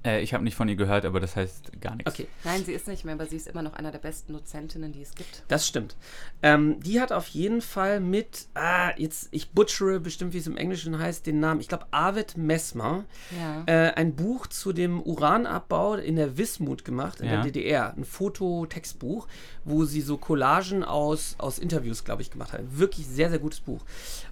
Äh, 0.05 0.21
ich 0.23 0.33
habe 0.35 0.45
nicht 0.45 0.55
von 0.55 0.69
ihr 0.69 0.77
gehört, 0.77 1.05
aber 1.05 1.19
das 1.21 1.35
heißt 1.37 1.81
gar 1.81 1.97
nichts. 1.97 2.13
Okay. 2.13 2.29
Nein, 2.45 2.65
sie 2.65 2.73
ist 2.73 2.87
nicht 2.87 3.05
mehr, 3.05 3.15
aber 3.15 3.27
sie 3.27 3.37
ist 3.37 3.49
immer 3.49 3.63
noch 3.63 3.73
einer 3.75 3.91
der 3.91 3.99
besten 3.99 4.33
Dozentinnen, 4.33 4.93
die 4.93 5.03
es 5.03 5.15
gibt. 5.15 5.43
Das 5.49 5.67
stimmt. 5.67 5.97
Ähm, 6.43 6.81
die 6.81 7.01
hat 7.01 7.11
auf 7.13 7.27
jeden 7.29 7.61
Fall 7.61 7.99
mit, 8.01 8.47
ah, 8.55 8.91
jetzt, 8.97 9.29
ich 9.33 9.51
butchere 9.51 9.99
bestimmt, 10.01 10.33
wie 10.35 10.39
es 10.39 10.47
im 10.47 10.57
Englischen 10.57 10.99
heißt, 10.99 11.27
den 11.27 11.41
Namen, 11.41 11.61
ich 11.61 11.69
glaube, 11.69 11.87
Arvid 11.91 12.37
Messmer, 12.37 13.05
Ja. 13.37 13.65
äh, 13.67 13.93
ein 13.95 14.15
Buch 14.15 14.47
zu 14.47 14.73
dem 14.73 15.03
Uranabbau 15.03 15.95
in 15.97 16.17
der 16.17 16.39
Wismut 16.39 16.85
gemacht, 16.85 17.21
in 17.21 17.27
Ja. 17.27 17.33
der 17.43 17.45
DDR. 17.45 17.95
Ein 17.97 18.05
Fototextbuch, 18.05 19.27
wo 19.65 19.85
sie 19.85 20.01
so 20.01 20.17
Collagen 20.17 20.85
aus, 20.85 21.35
aus 21.39 21.59
Interviews, 21.59 22.05
glaube 22.05 22.23
ich, 22.23 22.31
gemacht 22.31 22.53
hat. 22.53 22.61
Wirklich 22.71 23.07
sehr, 23.07 23.31
sehr 23.31 23.39
gutes 23.39 23.61
Buch. 23.61 23.83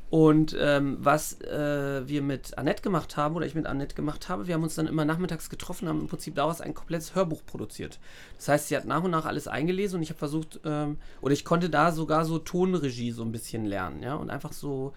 Und 0.08 0.56
ähm, 0.58 0.98
was 1.00 1.40
äh, 1.40 2.06
wir 2.06 2.22
mit 2.22 2.56
Annette 2.58 2.82
gemacht 2.82 3.16
haben, 3.16 3.34
oder 3.34 3.44
ich 3.44 3.56
mit 3.56 3.66
Annette 3.66 3.96
gemacht 3.96 4.28
habe, 4.28 4.46
wir 4.46 4.54
haben 4.54 4.62
uns 4.62 4.76
dann 4.76 4.86
immer 4.86 5.04
nachmittags 5.04 5.50
getroffen, 5.50 5.88
haben 5.88 6.00
im 6.00 6.06
Prinzip 6.06 6.36
daraus 6.36 6.60
ein 6.60 6.74
komplettes 6.74 7.16
Hörbuch 7.16 7.44
produziert. 7.44 7.98
Das 8.36 8.48
heißt, 8.48 8.68
sie 8.68 8.76
hat 8.76 8.84
nach 8.84 9.02
und 9.02 9.10
nach 9.10 9.24
alles 9.24 9.48
eingelesen 9.48 9.96
und 9.96 10.02
ich 10.02 10.10
habe 10.10 10.18
versucht, 10.18 10.60
ähm, 10.64 10.98
oder 11.20 11.32
ich 11.32 11.44
konnte 11.44 11.70
da 11.70 11.90
sogar 11.90 12.24
so 12.24 12.38
Tonregie 12.38 13.10
so 13.10 13.24
ein 13.24 13.32
bisschen 13.32 13.66
lernen, 13.66 14.02
ja, 14.02 14.14
und 14.14 14.30
einfach 14.30 14.52
so 14.52 14.92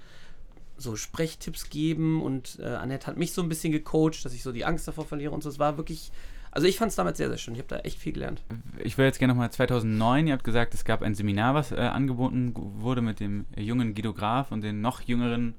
so 0.81 0.95
Sprechtipps 0.95 1.69
geben 1.69 2.21
und 2.21 2.57
äh, 2.59 2.67
Annette 2.67 3.07
hat 3.07 3.17
mich 3.17 3.33
so 3.33 3.41
ein 3.41 3.49
bisschen 3.49 3.73
gecoacht, 3.73 4.23
dass 4.23 4.33
ich 4.33 4.43
so 4.43 4.53
die 4.53 4.63
Angst 4.63 4.87
davor 4.87 5.05
verliere 5.05 5.33
und 5.33 5.43
so. 5.43 5.49
Es 5.49 5.59
war 5.59 5.75
wirklich 5.75 6.09
Also 6.51 6.67
ich 6.67 6.77
fand 6.77 6.89
es 6.89 6.95
damals 6.95 7.17
sehr, 7.17 7.29
sehr 7.29 7.37
schön. 7.37 7.53
Ich 7.53 7.59
habe 7.59 7.67
da 7.67 7.79
echt 7.79 7.99
viel 7.99 8.13
gelernt. 8.13 8.41
Ich 8.83 8.97
würde 8.97 9.07
jetzt 9.07 9.19
gerne 9.19 9.33
nochmal 9.33 9.51
2009, 9.51 10.27
ihr 10.27 10.33
habt 10.33 10.43
gesagt, 10.43 10.73
es 10.73 10.83
gab 10.83 11.01
ein 11.01 11.13
Seminar, 11.13 11.53
was 11.53 11.71
äh, 11.71 11.75
angeboten 11.75 12.53
wurde 12.55 13.01
mit 13.01 13.19
dem 13.19 13.45
jungen 13.55 13.93
Guido 13.93 14.13
Graf 14.13 14.51
und 14.51 14.61
den 14.61 14.81
noch 14.81 15.01
jüngeren 15.01 15.55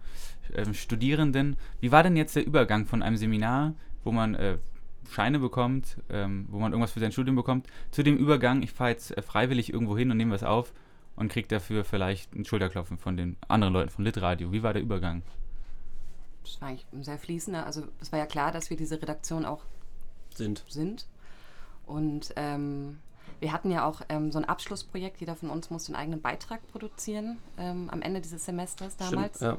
äh, 0.53 0.73
Studierenden. 0.75 1.57
Wie 1.81 1.93
war 1.93 2.03
denn 2.03 2.17
jetzt 2.17 2.35
der 2.35 2.45
Übergang 2.45 2.87
von 2.87 3.03
einem 3.03 3.17
Seminar, 3.17 3.75
wo 4.03 4.11
man 4.11 4.35
äh, 4.35 4.59
Scheine 5.11 5.39
bekommt, 5.39 5.97
ähm, 6.09 6.47
wo 6.51 6.59
man 6.59 6.73
irgendwas 6.73 6.93
für 6.93 7.01
sein 7.01 7.13
Studium 7.13 7.37
bekommt, 7.37 7.67
zu 7.91 8.03
dem 8.03 8.17
Übergang, 8.17 8.63
ich 8.63 8.73
fahre 8.73 8.91
jetzt 8.91 9.17
äh, 9.17 9.23
freiwillig 9.23 9.73
irgendwo 9.73 9.97
hin 9.97 10.11
und 10.11 10.17
nehme 10.17 10.35
was 10.35 10.43
auf 10.43 10.73
und 11.17 11.31
kriege 11.31 11.49
dafür 11.49 11.85
vielleicht 11.85 12.35
ein 12.35 12.45
Schulterklopfen 12.45 12.99
von 12.99 13.17
den 13.17 13.37
anderen 13.49 13.73
Leuten 13.73 13.91
von 13.91 14.05
Litradio. 14.05 14.53
Wie 14.53 14.63
war 14.63 14.73
der 14.73 14.83
Übergang? 14.83 15.23
Das 16.43 16.61
war 16.61 16.69
eigentlich 16.69 16.87
sehr 17.03 17.19
fließender. 17.19 17.67
Also 17.67 17.85
es 18.01 18.13
war 18.13 18.19
ja 18.19 18.27
klar, 18.27 18.53
dass 18.53 18.71
wir 18.71 18.77
diese 18.77 19.01
Redaktion 19.01 19.45
auch 19.45 19.63
Sind. 20.35 20.65
sind. 20.69 21.07
Und 21.87 22.33
ähm, 22.37 22.99
wir 23.41 23.53
hatten 23.53 23.71
ja 23.71 23.85
auch 23.85 24.03
ähm, 24.09 24.31
so 24.31 24.39
ein 24.39 24.45
Abschlussprojekt. 24.45 25.21
Jeder 25.21 25.35
von 25.35 25.51
uns 25.51 25.71
musste 25.71 25.93
einen 25.93 26.01
eigenen 26.01 26.21
Beitrag 26.21 26.67
produzieren 26.71 27.39
ähm, 27.59 27.89
am 27.91 28.03
Ende 28.03 28.21
dieses 28.21 28.45
Semesters 28.45 28.97
damals. 28.97 29.37
Stimmt, 29.37 29.59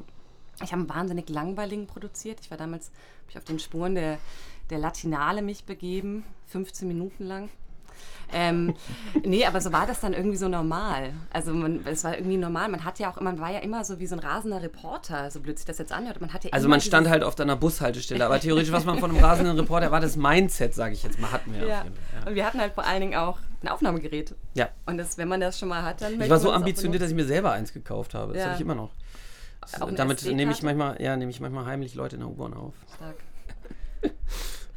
Ich 0.62 0.72
habe 0.72 0.80
einen 0.80 0.88
wahnsinnig 0.88 1.28
langweiligen 1.28 1.86
produziert. 1.86 2.38
Ich 2.40 2.50
war 2.50 2.58
damals, 2.58 2.88
habe 2.88 3.30
ich 3.30 3.38
auf 3.38 3.44
den 3.44 3.58
Spuren 3.58 3.94
der, 3.94 4.18
der 4.70 4.78
Latinale 4.78 5.42
mich 5.42 5.64
begeben, 5.64 6.24
15 6.48 6.86
Minuten 6.86 7.24
lang. 7.24 7.48
Ähm, 8.34 8.74
nee, 9.24 9.44
aber 9.44 9.60
so 9.60 9.72
war 9.72 9.86
das 9.86 10.00
dann 10.00 10.14
irgendwie 10.14 10.38
so 10.38 10.48
normal. 10.48 11.12
Also 11.30 11.52
man, 11.52 11.84
es 11.86 12.02
war 12.02 12.16
irgendwie 12.16 12.38
normal. 12.38 12.68
Man 12.70 12.82
hat 12.84 12.98
ja 12.98 13.10
auch, 13.12 13.20
man 13.20 13.38
war 13.38 13.50
ja 13.52 13.58
immer 13.58 13.84
so 13.84 13.98
wie 13.98 14.06
so 14.06 14.16
ein 14.16 14.20
rasender 14.20 14.62
Reporter, 14.62 15.30
so 15.30 15.40
blöd 15.40 15.58
sich 15.58 15.66
das 15.66 15.76
jetzt 15.78 15.92
anhört. 15.92 16.20
Man 16.20 16.32
hat 16.32 16.44
ja 16.44 16.50
Also 16.52 16.68
man 16.68 16.80
stand 16.80 17.08
halt 17.10 17.22
auf 17.24 17.38
einer 17.38 17.56
Bushaltestelle, 17.56 18.24
aber 18.24 18.40
theoretisch, 18.40 18.72
was 18.72 18.84
man 18.86 18.98
von 18.98 19.10
einem 19.10 19.22
rasenden 19.22 19.58
Reporter 19.58 19.90
war, 19.90 20.00
das 20.00 20.16
Mindset, 20.16 20.74
sage 20.74 20.94
ich 20.94 21.02
jetzt 21.02 21.18
mal, 21.20 21.30
hatten 21.30 21.52
wir. 21.52 21.66
Ja. 21.66 21.78
Auf 21.80 21.84
jeden 21.84 21.96
Fall, 21.96 22.28
Und 22.28 22.34
wir 22.34 22.46
hatten 22.46 22.60
halt 22.60 22.72
vor 22.72 22.84
allen 22.86 23.00
Dingen 23.00 23.14
auch 23.16 23.38
ein 23.62 23.68
Aufnahmegerät. 23.68 24.34
ja. 24.54 24.68
Und 24.86 24.96
das, 24.98 25.18
wenn 25.18 25.28
man 25.28 25.40
das 25.40 25.58
schon 25.58 25.68
mal 25.68 25.82
hat, 25.82 26.00
dann 26.00 26.20
Ich 26.20 26.30
war 26.30 26.38
so 26.38 26.52
ambitioniert, 26.52 27.02
dass 27.02 27.10
ich 27.10 27.16
mir 27.16 27.26
selber 27.26 27.52
eins 27.52 27.72
gekauft 27.74 28.14
habe. 28.14 28.32
Das 28.32 28.40
Ja. 28.40 28.44
habe 28.46 28.54
ich 28.56 28.60
immer 28.62 28.74
noch. 28.74 28.90
Damit 29.94 30.24
nehme 30.24 30.52
ich 30.52 30.62
manchmal, 30.62 31.00
ja, 31.00 31.16
nehme 31.16 31.30
ich 31.30 31.40
manchmal 31.40 31.66
heimlich 31.66 31.94
Leute 31.94 32.16
in 32.16 32.20
der 32.20 32.30
U-Bahn 32.30 32.54
auf. 32.54 32.74
Stark. 32.96 33.16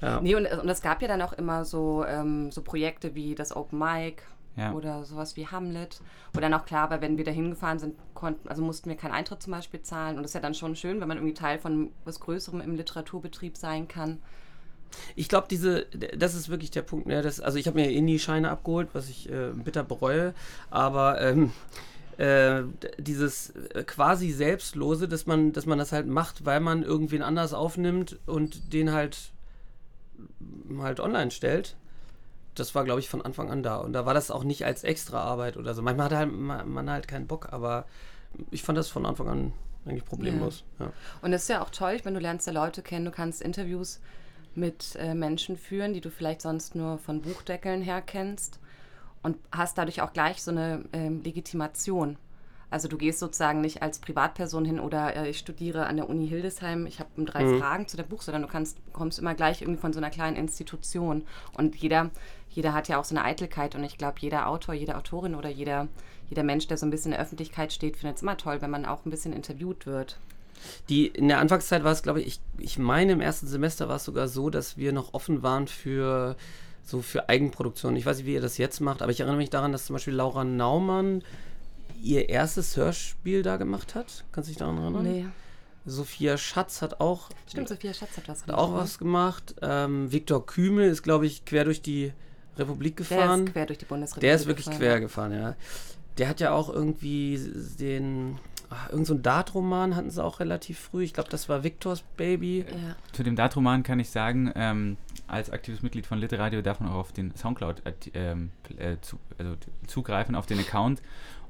Ja. 0.01 0.19
Nee, 0.21 0.35
und, 0.35 0.45
und 0.45 0.69
es 0.69 0.81
gab 0.81 1.01
ja 1.01 1.07
dann 1.07 1.21
auch 1.21 1.33
immer 1.33 1.65
so, 1.65 2.03
ähm, 2.07 2.51
so 2.51 2.61
Projekte 2.61 3.15
wie 3.15 3.35
das 3.35 3.55
Open 3.55 3.79
Mic 3.79 4.23
Ja. 4.57 4.73
oder 4.73 5.03
sowas 5.05 5.35
wie 5.37 5.47
Hamlet. 5.47 5.99
Wo 6.33 6.39
dann 6.39 6.53
auch 6.53 6.65
klar 6.65 6.89
war, 6.89 7.01
wenn 7.01 7.17
wir 7.17 7.23
da 7.23 7.31
hingefahren 7.31 7.79
sind, 7.79 7.95
konnten, 8.13 8.47
also 8.49 8.61
mussten 8.61 8.89
wir 8.89 8.97
keinen 8.97 9.13
Eintritt 9.13 9.41
zum 9.41 9.51
Beispiel 9.51 9.81
zahlen. 9.81 10.17
Und 10.17 10.23
das 10.23 10.31
ist 10.31 10.35
ja 10.35 10.41
dann 10.41 10.53
schon 10.53 10.75
schön, 10.75 10.99
wenn 10.99 11.07
man 11.07 11.17
irgendwie 11.17 11.33
Teil 11.33 11.59
von 11.59 11.91
was 12.03 12.19
Größerem 12.19 12.61
im 12.61 12.75
Literaturbetrieb 12.75 13.57
sein 13.57 13.87
kann. 13.87 14.19
Ich 15.15 15.27
glaube, 15.27 15.47
diese, 15.49 15.85
das 16.17 16.35
ist 16.35 16.47
wirklich 16.49 16.71
der 16.71 16.83
Punkt. 16.83 17.07
Ne, 17.07 17.21
das, 17.21 17.39
also 17.41 17.57
ich 17.57 17.67
habe 17.67 17.79
mir 17.79 17.91
Indie-Scheine 17.91 18.49
abgeholt, 18.49 18.89
was 18.93 19.09
ich 19.09 19.29
äh, 19.29 19.51
bitter 19.53 19.83
bereue, 19.83 20.33
aber 20.69 21.19
ähm, 21.21 21.51
äh, 22.17 22.63
dieses 22.97 23.49
äh, 23.49 23.83
quasi 23.83 24.31
Selbstlose, 24.31 25.07
dass 25.09 25.25
man, 25.25 25.51
dass 25.51 25.65
man 25.65 25.77
das 25.77 25.91
halt 25.91 26.07
macht, 26.07 26.45
weil 26.45 26.61
man 26.61 26.83
irgendwen 26.83 27.21
anders 27.23 27.53
aufnimmt 27.53 28.19
und 28.25 28.71
den 28.73 28.93
halt 28.93 29.31
halt 30.79 30.99
online 30.99 31.31
stellt. 31.31 31.75
Das 32.55 32.73
war, 32.73 32.85
glaube 32.85 33.01
ich, 33.01 33.09
von 33.09 33.21
Anfang 33.21 33.51
an 33.51 33.63
da. 33.63 33.77
Und 33.77 33.93
da 33.93 34.05
war 34.05 34.13
das 34.13 34.31
auch 34.31 34.43
nicht 34.43 34.65
als 34.65 34.83
extra 34.83 35.21
Arbeit 35.21 35.57
oder 35.57 35.73
so. 35.73 35.81
Manchmal 35.81 36.05
hat 36.05 36.13
halt, 36.13 36.31
ma- 36.31 36.63
man 36.63 36.89
halt 36.89 37.07
keinen 37.07 37.27
Bock, 37.27 37.51
aber 37.51 37.85
ich 38.51 38.63
fand 38.63 38.77
das 38.77 38.87
von 38.87 39.05
Anfang 39.05 39.27
an 39.27 39.53
eigentlich 39.85 40.05
problemlos. 40.05 40.63
Ja. 40.79 40.91
Und 41.21 41.33
es 41.33 41.43
ist 41.43 41.49
ja 41.49 41.61
auch 41.61 41.69
toll, 41.69 41.99
wenn 42.03 42.13
du 42.13 42.19
lernst 42.19 42.47
ja 42.47 42.53
Leute 42.53 42.81
kennen, 42.81 43.05
du 43.05 43.11
kannst 43.11 43.41
Interviews 43.41 43.99
mit 44.55 44.95
äh, 44.95 45.13
Menschen 45.13 45.57
führen, 45.57 45.93
die 45.93 46.01
du 46.01 46.09
vielleicht 46.09 46.41
sonst 46.41 46.75
nur 46.75 46.97
von 46.97 47.21
Buchdeckeln 47.21 47.81
her 47.81 48.01
kennst 48.01 48.59
und 49.21 49.37
hast 49.51 49.77
dadurch 49.77 50.01
auch 50.01 50.13
gleich 50.13 50.41
so 50.41 50.51
eine 50.51 50.85
ähm, 50.93 51.21
Legitimation. 51.23 52.17
Also 52.69 52.87
du 52.87 52.97
gehst 52.97 53.19
sozusagen 53.19 53.61
nicht 53.61 53.81
als 53.81 53.99
Privatperson 53.99 54.65
hin 54.65 54.79
oder 54.79 55.15
äh, 55.15 55.29
ich 55.29 55.37
studiere 55.37 55.85
an 55.85 55.97
der 55.97 56.09
Uni 56.09 56.27
Hildesheim, 56.27 56.85
ich 56.85 56.99
habe 56.99 57.23
drei 57.23 57.57
Fragen 57.59 57.87
zu 57.87 57.97
der 57.97 58.03
Buch, 58.03 58.21
sondern 58.21 58.41
du 58.41 58.47
kannst, 58.47 58.77
kommst 58.91 59.19
immer 59.19 59.35
gleich 59.35 59.61
irgendwie 59.61 59.79
von 59.79 59.93
so 59.93 59.99
einer 59.99 60.09
kleinen 60.09 60.35
Institution. 60.35 61.23
Und 61.53 61.75
jeder, 61.75 62.09
jeder 62.49 62.73
hat 62.73 62.87
ja 62.87 62.97
auch 62.97 63.05
so 63.05 63.15
eine 63.15 63.23
Eitelkeit 63.23 63.75
und 63.75 63.83
ich 63.83 63.97
glaube, 63.97 64.17
jeder 64.19 64.47
Autor, 64.47 64.73
jede 64.73 64.97
Autorin 64.97 65.35
oder 65.35 65.49
jeder, 65.49 65.87
jeder 66.29 66.43
Mensch, 66.43 66.67
der 66.67 66.77
so 66.77 66.85
ein 66.85 66.89
bisschen 66.89 67.11
in 67.11 67.17
der 67.17 67.21
Öffentlichkeit 67.21 67.71
steht, 67.71 67.97
findet 67.97 68.17
es 68.17 68.23
immer 68.23 68.37
toll, 68.37 68.61
wenn 68.61 68.71
man 68.71 68.85
auch 68.85 69.05
ein 69.05 69.11
bisschen 69.11 69.33
interviewt 69.33 69.85
wird. 69.85 70.17
Die, 70.89 71.07
in 71.07 71.27
der 71.27 71.39
Anfangszeit 71.39 71.83
war 71.83 71.91
es, 71.91 72.01
glaube 72.01 72.21
ich, 72.21 72.27
ich, 72.27 72.39
ich 72.57 72.79
meine, 72.79 73.11
im 73.11 73.21
ersten 73.21 73.47
Semester 73.47 73.87
war 73.89 73.97
es 73.97 74.05
sogar 74.05 74.27
so, 74.27 74.49
dass 74.49 74.77
wir 74.77 74.93
noch 74.93 75.13
offen 75.13 75.43
waren 75.43 75.67
für 75.67 76.35
so 76.83 77.01
für 77.01 77.29
Eigenproduktion. 77.29 77.95
Ich 77.95 78.05
weiß 78.05 78.17
nicht, 78.17 78.25
wie 78.25 78.35
ihr 78.35 78.41
das 78.41 78.57
jetzt 78.57 78.79
macht, 78.79 79.01
aber 79.01 79.11
ich 79.11 79.19
erinnere 79.19 79.37
mich 79.37 79.49
daran, 79.49 79.71
dass 79.71 79.85
zum 79.85 79.95
Beispiel 79.95 80.13
Laura 80.13 80.43
Naumann 80.43 81.23
ihr 82.01 82.29
erstes 82.29 82.75
Hörspiel 82.77 83.43
da 83.43 83.57
gemacht 83.57 83.95
hat. 83.95 84.23
Kannst 84.31 84.49
du 84.49 84.51
dich 84.51 84.59
daran 84.59 84.77
erinnern? 84.77 85.03
Nee. 85.03 85.25
Sophia 85.85 86.37
Schatz 86.37 86.81
hat 86.81 86.99
auch, 86.99 87.29
Stimmt, 87.47 87.67
Sophia 87.69 87.93
Schatz 87.93 88.17
hat 88.17 88.27
was 88.27 88.41
hat 88.43 88.51
auch 88.51 88.73
was 88.73 88.97
gemacht. 88.97 89.55
Ähm, 89.61 90.11
Viktor 90.11 90.45
Kümel 90.45 90.89
ist, 90.89 91.03
glaube 91.03 91.27
ich, 91.27 91.45
quer 91.45 91.63
durch 91.63 91.81
die 91.81 92.11
Republik 92.57 92.97
Der 92.97 93.05
gefahren. 93.05 93.45
ist 93.45 93.53
quer 93.53 93.65
durch 93.67 93.79
die 93.79 93.85
Bundesrepublik. 93.85 94.21
Der 94.27 94.35
ist 94.35 94.47
wirklich 94.47 94.65
gefahren, 94.65 94.79
quer 94.81 94.99
gefahren, 94.99 95.33
ja. 95.33 95.55
Der 96.17 96.29
hat 96.29 96.39
ja 96.39 96.51
auch 96.53 96.69
irgendwie 96.69 97.37
den, 97.79 98.39
ach, 98.69 98.89
irgend 98.89 99.05
so 99.05 99.13
ein 99.13 99.21
Dart-Roman 99.21 99.95
hatten 99.95 100.09
sie 100.09 100.23
auch 100.23 100.39
relativ 100.39 100.79
früh. 100.79 101.03
Ich 101.03 101.13
glaube, 101.13 101.29
das 101.29 101.49
war 101.49 101.63
Victors 101.63 102.03
Baby. 102.17 102.65
Ja. 102.67 102.95
Zu 103.11 103.23
dem 103.23 103.35
Datroman 103.35 103.83
kann 103.83 103.99
ich 103.99 104.09
sagen, 104.09 104.51
ähm, 104.55 104.97
als 105.27 105.49
aktives 105.49 105.81
Mitglied 105.83 106.07
von 106.07 106.17
Literadio 106.17 106.61
darf 106.61 106.79
man 106.79 106.89
auch 106.89 106.95
auf 106.95 107.11
den 107.11 107.35
Soundcloud 107.35 107.83
äh, 107.85 107.93
ähm, 108.13 108.51
äh, 108.77 108.95
zu, 109.01 109.19
also 109.37 109.55
zugreifen, 109.87 110.35
auf 110.35 110.45
den 110.45 110.59
Account. 110.59 111.01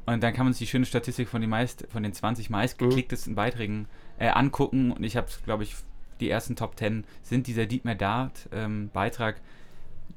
Und 0.05 0.21
dann 0.21 0.33
kann 0.33 0.45
man 0.45 0.53
sich 0.53 0.59
die 0.67 0.71
schöne 0.71 0.85
Statistik 0.85 1.27
von 1.27 1.41
den, 1.41 1.49
meist, 1.49 1.87
von 1.91 2.03
den 2.03 2.13
20 2.13 2.49
meistgeklicktesten 2.49 3.33
Beiträgen 3.35 3.87
äh, 4.19 4.27
angucken. 4.27 4.91
Und 4.91 5.03
ich 5.03 5.17
habe, 5.17 5.27
glaube 5.45 5.63
ich, 5.63 5.75
die 6.19 6.29
ersten 6.29 6.55
Top 6.55 6.77
10 6.77 7.03
sind 7.23 7.47
dieser 7.47 7.65
Dietmar 7.65 7.95
Dart-Beitrag. 7.95 9.41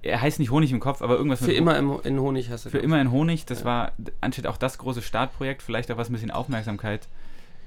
er 0.02 0.20
heißt 0.20 0.38
nicht 0.38 0.50
Honig 0.50 0.70
im 0.72 0.78
Kopf, 0.80 1.02
aber 1.02 1.16
irgendwas 1.16 1.42
Für 1.44 1.52
immer 1.52 1.76
im, 1.78 1.98
in 2.04 2.20
Honig 2.20 2.50
hast 2.50 2.66
du. 2.66 2.70
für 2.70 2.78
immer 2.78 3.00
in 3.00 3.10
Honig. 3.10 3.46
Das 3.46 3.60
Ja. 3.60 3.64
war 3.64 3.92
anscheinend 4.20 4.46
auch 4.48 4.56
das 4.58 4.78
große 4.78 5.02
Startprojekt, 5.02 5.62
vielleicht 5.62 5.90
auch 5.90 5.96
was 5.96 6.08
ein 6.08 6.12
bisschen 6.12 6.30
Aufmerksamkeit 6.30 7.08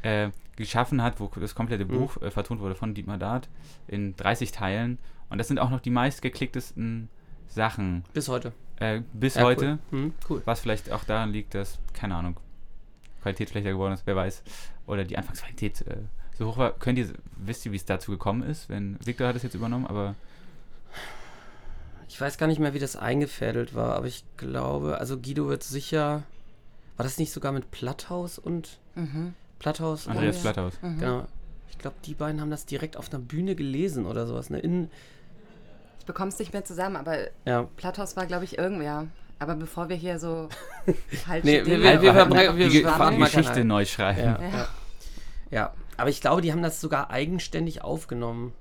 äh, 0.03 0.29
geschaffen 0.55 1.01
hat, 1.03 1.19
wo 1.19 1.29
das 1.39 1.55
komplette 1.55 1.85
Mhm. 1.85 1.89
Buch 1.89 2.21
äh, 2.21 2.31
vertont 2.31 2.61
wurde 2.61 2.75
von 2.75 2.93
Dietmar 2.93 3.17
Dart 3.17 3.49
in 3.87 4.15
30 4.15 4.51
Teilen. 4.51 4.97
Und 5.29 5.37
das 5.39 5.47
sind 5.47 5.59
auch 5.59 5.69
noch 5.71 5.79
die 5.81 5.89
meistgeklicktesten 5.89 7.09
Sachen 7.53 8.03
Bis 8.13 8.27
heute. 8.29 8.51
äh, 8.77 9.01
bis 9.13 9.35
Ja, 9.35 9.43
heute. 9.43 9.79
Cool. 9.91 9.99
Hm, 9.99 10.13
cool. 10.29 10.41
Was 10.45 10.59
vielleicht 10.61 10.91
auch 10.91 11.03
daran 11.03 11.31
liegt, 11.31 11.53
dass, 11.53 11.77
keine 11.93 12.15
Ahnung, 12.15 12.37
Qualität 13.21 13.49
schlechter 13.49 13.71
geworden 13.71 13.93
ist, 13.93 14.03
wer 14.05 14.15
weiß. 14.15 14.41
Oder 14.87 15.03
die 15.03 15.17
Anfangsqualität 15.17 15.81
äh, 15.87 15.97
so 16.37 16.47
hoch 16.47 16.57
war. 16.57 16.71
Könnt 16.73 16.97
ihr, 16.97 17.09
wisst 17.37 17.65
ihr, 17.65 17.71
wie 17.71 17.75
es 17.75 17.85
dazu 17.85 18.11
gekommen 18.11 18.41
ist? 18.41 18.67
Wenn 18.69 18.97
Victor 19.05 19.27
hat 19.27 19.35
es 19.35 19.43
jetzt 19.43 19.53
übernommen, 19.53 19.85
aber 19.85 20.15
Ich 22.07 22.19
weiß 22.19 22.37
gar 22.37 22.47
nicht 22.47 22.59
mehr, 22.59 22.73
wie 22.73 22.79
das 22.79 22.95
eingefädelt 22.95 23.73
war, 23.75 23.95
aber 23.95 24.07
ich 24.07 24.23
glaube, 24.37 24.97
also 24.97 25.17
Guido 25.17 25.47
wird 25.47 25.63
sicher. 25.63 26.23
War 26.97 27.03
das 27.03 27.17
nicht 27.17 27.31
sogar 27.31 27.51
mit 27.51 27.71
Platthaus 27.71 28.37
und 28.37 28.79
Mhm. 28.95 29.33
Platthaus? 29.59 30.07
Andreas 30.07 30.37
und, 30.37 30.41
Blatthaus. 30.43 30.81
Mhm. 30.81 30.99
Genau. 30.99 31.27
Ich 31.69 31.77
glaube, 31.77 31.95
die 32.05 32.13
beiden 32.13 32.41
haben 32.41 32.49
das 32.51 32.65
direkt 32.65 32.97
auf 32.97 33.11
einer 33.13 33.21
Bühne 33.23 33.55
gelesen 33.55 34.05
oder 34.05 34.27
sowas. 34.27 34.49
Ne? 34.49 34.59
In, 34.59 34.89
Ich 36.01 36.05
bekomme 36.07 36.29
es 36.29 36.39
nicht 36.39 36.51
mehr 36.51 36.65
zusammen, 36.65 36.95
aber 36.95 37.27
ja. 37.45 37.67
Platthaus 37.77 38.17
war, 38.17 38.25
glaube 38.25 38.43
ich, 38.43 38.57
irgendwer. 38.57 39.05
Aber 39.37 39.53
bevor 39.53 39.87
wir 39.87 39.95
hier 39.95 40.17
so 40.17 40.49
falsche 41.25 41.45
Nee, 41.45 41.57
wir- 41.57 41.63
Dinge 41.63 41.83
wir- 41.83 42.01
wir 42.01 42.13
verbrechen- 42.15 42.57
wir 42.57 42.69
die 42.69 42.83
die 42.83 43.17
Geschichte 43.23 43.63
neu 43.63 43.85
schreiben. 43.85 44.19
Ja, 44.19 44.39
Ja. 44.41 44.67
ja. 45.51 45.73
aber 45.97 46.09
ich 46.09 46.19
glaube, 46.19 46.41
die 46.41 46.51
haben 46.51 46.63
das 46.63 46.81
sogar 46.81 47.11
eigenständig 47.11 47.83
aufgenommen. 47.83 48.51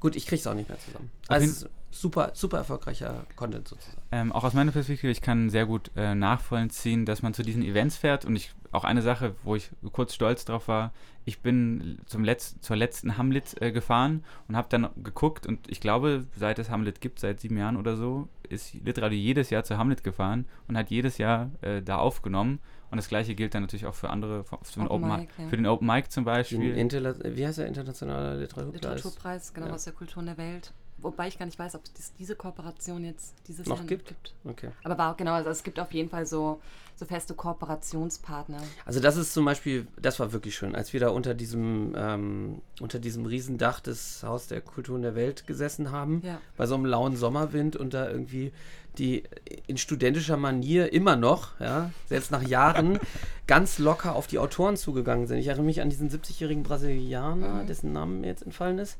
Gut, 0.00 0.16
ich 0.16 0.26
krieg's 0.26 0.46
auch 0.46 0.52
nicht 0.52 0.68
mehr 0.68 0.78
zusammen. 0.78 1.10
Also 1.28 1.46
es 1.46 1.68
super, 1.94 2.32
super 2.34 2.58
erfolgreicher 2.58 3.24
Content 3.36 3.68
sozusagen. 3.68 4.02
Ähm, 4.12 4.32
auch 4.32 4.44
aus 4.44 4.52
meiner 4.54 4.72
Perspektive, 4.72 5.10
ich 5.12 5.20
kann 5.20 5.48
sehr 5.50 5.66
gut 5.66 5.90
äh, 5.96 6.14
nachvollziehen, 6.14 7.06
dass 7.06 7.22
man 7.22 7.34
zu 7.34 7.42
diesen 7.42 7.62
Events 7.62 7.96
fährt 7.96 8.24
und 8.24 8.36
ich 8.36 8.52
auch 8.72 8.84
eine 8.84 9.02
Sache, 9.02 9.34
wo 9.44 9.54
ich 9.54 9.70
kurz 9.92 10.14
stolz 10.14 10.44
drauf 10.44 10.66
war, 10.68 10.92
ich 11.24 11.40
bin 11.40 11.98
zum 12.06 12.24
Letz 12.24 12.56
zur 12.60 12.76
letzten 12.76 13.16
Hamlet 13.16 13.60
äh, 13.62 13.70
gefahren 13.72 14.24
und 14.48 14.56
habe 14.56 14.68
dann 14.68 14.88
geguckt 15.02 15.46
und 15.46 15.70
ich 15.70 15.80
glaube, 15.80 16.26
seit 16.36 16.58
es 16.58 16.68
Hamlet 16.70 17.00
gibt, 17.00 17.20
seit 17.20 17.40
sieben 17.40 17.56
Jahren 17.56 17.76
oder 17.76 17.96
so, 17.96 18.28
ist 18.48 18.74
Litradio 18.74 19.18
jedes 19.18 19.50
Jahr 19.50 19.64
zu 19.64 19.78
Hamlet 19.78 20.04
gefahren 20.04 20.46
und 20.68 20.76
hat 20.76 20.90
jedes 20.90 21.16
Jahr 21.18 21.50
äh, 21.62 21.80
da 21.80 21.96
aufgenommen 21.96 22.58
und 22.90 22.96
das 22.96 23.08
gleiche 23.08 23.34
gilt 23.34 23.54
dann 23.54 23.62
natürlich 23.62 23.86
auch 23.86 23.94
für 23.94 24.10
andere, 24.10 24.44
für, 24.44 24.58
für, 24.62 24.80
den, 24.80 24.88
Open 24.88 25.04
Open 25.10 25.20
Mic, 25.20 25.30
Mi- 25.38 25.42
ja. 25.44 25.48
für 25.48 25.56
den 25.56 25.66
Open 25.66 25.86
Mic 25.86 26.08
zum 26.10 26.24
Beispiel. 26.24 26.74
Wie 26.76 27.46
heißt 27.46 27.58
der 27.58 27.66
internationale 27.66 28.40
Literaturpreis? 28.40 28.74
Literaturpreis, 28.82 29.54
genau, 29.54 29.66
Ja. 29.68 29.72
aus 29.74 29.84
der 29.84 29.92
Kulturen 29.94 30.26
der 30.26 30.36
Welt. 30.36 30.72
Wobei 31.04 31.28
ich 31.28 31.38
gar 31.38 31.46
nicht 31.46 31.58
weiß, 31.58 31.74
ob 31.76 31.82
es 31.98 32.12
diese 32.14 32.34
Kooperation 32.34 33.04
jetzt 33.04 33.34
dieses 33.46 33.66
Noch 33.66 33.78
Jahr 33.78 33.86
gibt? 33.86 34.08
gibt. 34.08 34.34
Okay. 34.44 34.70
Aber 34.82 34.98
war, 34.98 35.16
genau, 35.16 35.32
also 35.32 35.50
es 35.50 35.62
gibt 35.62 35.78
auf 35.78 35.92
jeden 35.92 36.08
Fall 36.10 36.26
so, 36.26 36.60
so 36.96 37.04
feste 37.04 37.34
Kooperationspartner. 37.34 38.58
Also 38.86 39.00
das 39.00 39.16
ist 39.16 39.32
zum 39.32 39.44
Beispiel, 39.44 39.86
das 40.00 40.18
war 40.20 40.32
wirklich 40.32 40.54
schön, 40.56 40.74
als 40.74 40.92
wir 40.92 41.00
da 41.00 41.10
unter 41.10 41.34
diesem, 41.34 41.94
ähm, 41.96 42.62
unter 42.80 42.98
diesem 42.98 43.26
Riesendach 43.26 43.80
des 43.80 44.22
Haus 44.22 44.46
der 44.48 44.60
Kulturen 44.60 45.02
der 45.02 45.14
Welt 45.14 45.46
gesessen 45.46 45.92
haben, 45.92 46.22
Ja. 46.24 46.40
bei 46.56 46.66
so 46.66 46.74
einem 46.74 46.86
lauen 46.86 47.16
Sommerwind 47.16 47.76
und 47.76 47.94
da 47.94 48.08
irgendwie 48.08 48.52
die 48.98 49.24
in 49.66 49.76
studentischer 49.76 50.36
Manier 50.36 50.92
immer 50.92 51.16
noch, 51.16 51.58
ja, 51.58 51.90
selbst 52.08 52.30
nach 52.30 52.42
Jahren, 52.42 53.00
ganz 53.48 53.78
locker 53.80 54.14
auf 54.14 54.28
die 54.28 54.38
Autoren 54.38 54.76
zugegangen 54.76 55.26
sind. 55.26 55.38
Ich 55.38 55.48
erinnere 55.48 55.66
mich 55.66 55.80
an 55.80 55.90
diesen 55.90 56.08
70-jährigen 56.10 56.62
Brasilianer, 56.62 57.64
dessen 57.64 57.92
Name 57.92 58.14
mir 58.20 58.28
jetzt 58.28 58.44
entfallen 58.44 58.78
ist. 58.78 58.96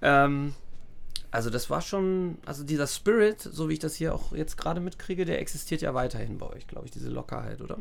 Ähm, 0.00 0.54
also 1.36 1.50
das 1.50 1.68
war 1.68 1.82
schon, 1.82 2.38
also 2.46 2.64
dieser 2.64 2.86
Spirit, 2.86 3.42
so 3.42 3.68
wie 3.68 3.74
ich 3.74 3.78
das 3.78 3.94
hier 3.94 4.14
auch 4.14 4.32
jetzt 4.34 4.56
gerade 4.56 4.80
mitkriege, 4.80 5.26
der 5.26 5.38
existiert 5.38 5.82
ja 5.82 5.92
weiterhin 5.92 6.38
bei 6.38 6.46
euch, 6.46 6.66
glaube 6.66 6.86
ich, 6.86 6.90
diese 6.92 7.10
Lockerheit, 7.10 7.60
oder? 7.60 7.76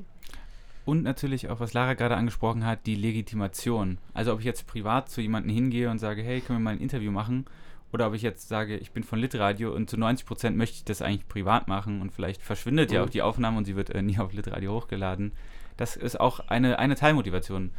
Und 0.84 1.04
natürlich 1.04 1.50
auch, 1.50 1.62
was 1.62 1.72
Lara 1.72 1.94
gerade 1.94 2.18
angesprochen 2.18 2.66
hat, 2.66 2.86
die 2.86 2.96
Legitimation. 2.96 3.98
Also 4.14 4.34
ob 4.34 4.40
ich 4.40 4.46
jetzt 4.46 4.68
privat 4.68 5.10
zu 5.10 5.22
jemandem 5.22 5.54
hingehe 5.56 5.90
und 5.90 6.00
sage, 6.00 6.22
hey, 6.22 6.42
können 6.42 6.60
wir 6.60 6.64
mal 6.64 6.72
ein 6.72 6.82
Interview 6.82 7.12
machen? 7.12 7.46
Oder 7.94 8.08
ob 8.08 8.14
ich 8.14 8.24
jetzt 8.24 8.50
sage, 8.50 8.76
ich 8.76 8.92
bin 8.92 9.04
von 9.06 9.20
Litradio 9.20 9.74
und 9.74 9.90
zu 9.90 9.96
90% 9.96 10.52
möchte 10.52 10.76
ich 10.76 10.84
das 10.84 11.02
eigentlich 11.02 11.30
privat 11.30 11.70
machen 11.70 12.02
und 12.02 12.12
vielleicht 12.12 12.42
verschwindet 12.42 12.92
ja 12.92 13.00
Mhm. 13.00 13.06
auch 13.06 13.10
die 13.10 13.22
Aufnahme 13.22 13.58
und 13.58 13.64
sie 13.64 13.78
wird 13.78 13.90
äh, 13.90 14.02
nie 14.02 14.20
auf 14.20 14.34
Litradio 14.34 14.74
hochgeladen. 14.74 15.32
Das 15.78 15.96
ist 15.96 16.20
auch 16.20 16.42
eine, 16.42 16.78
eine 16.78 16.96
Teilmotivation. 16.96 17.72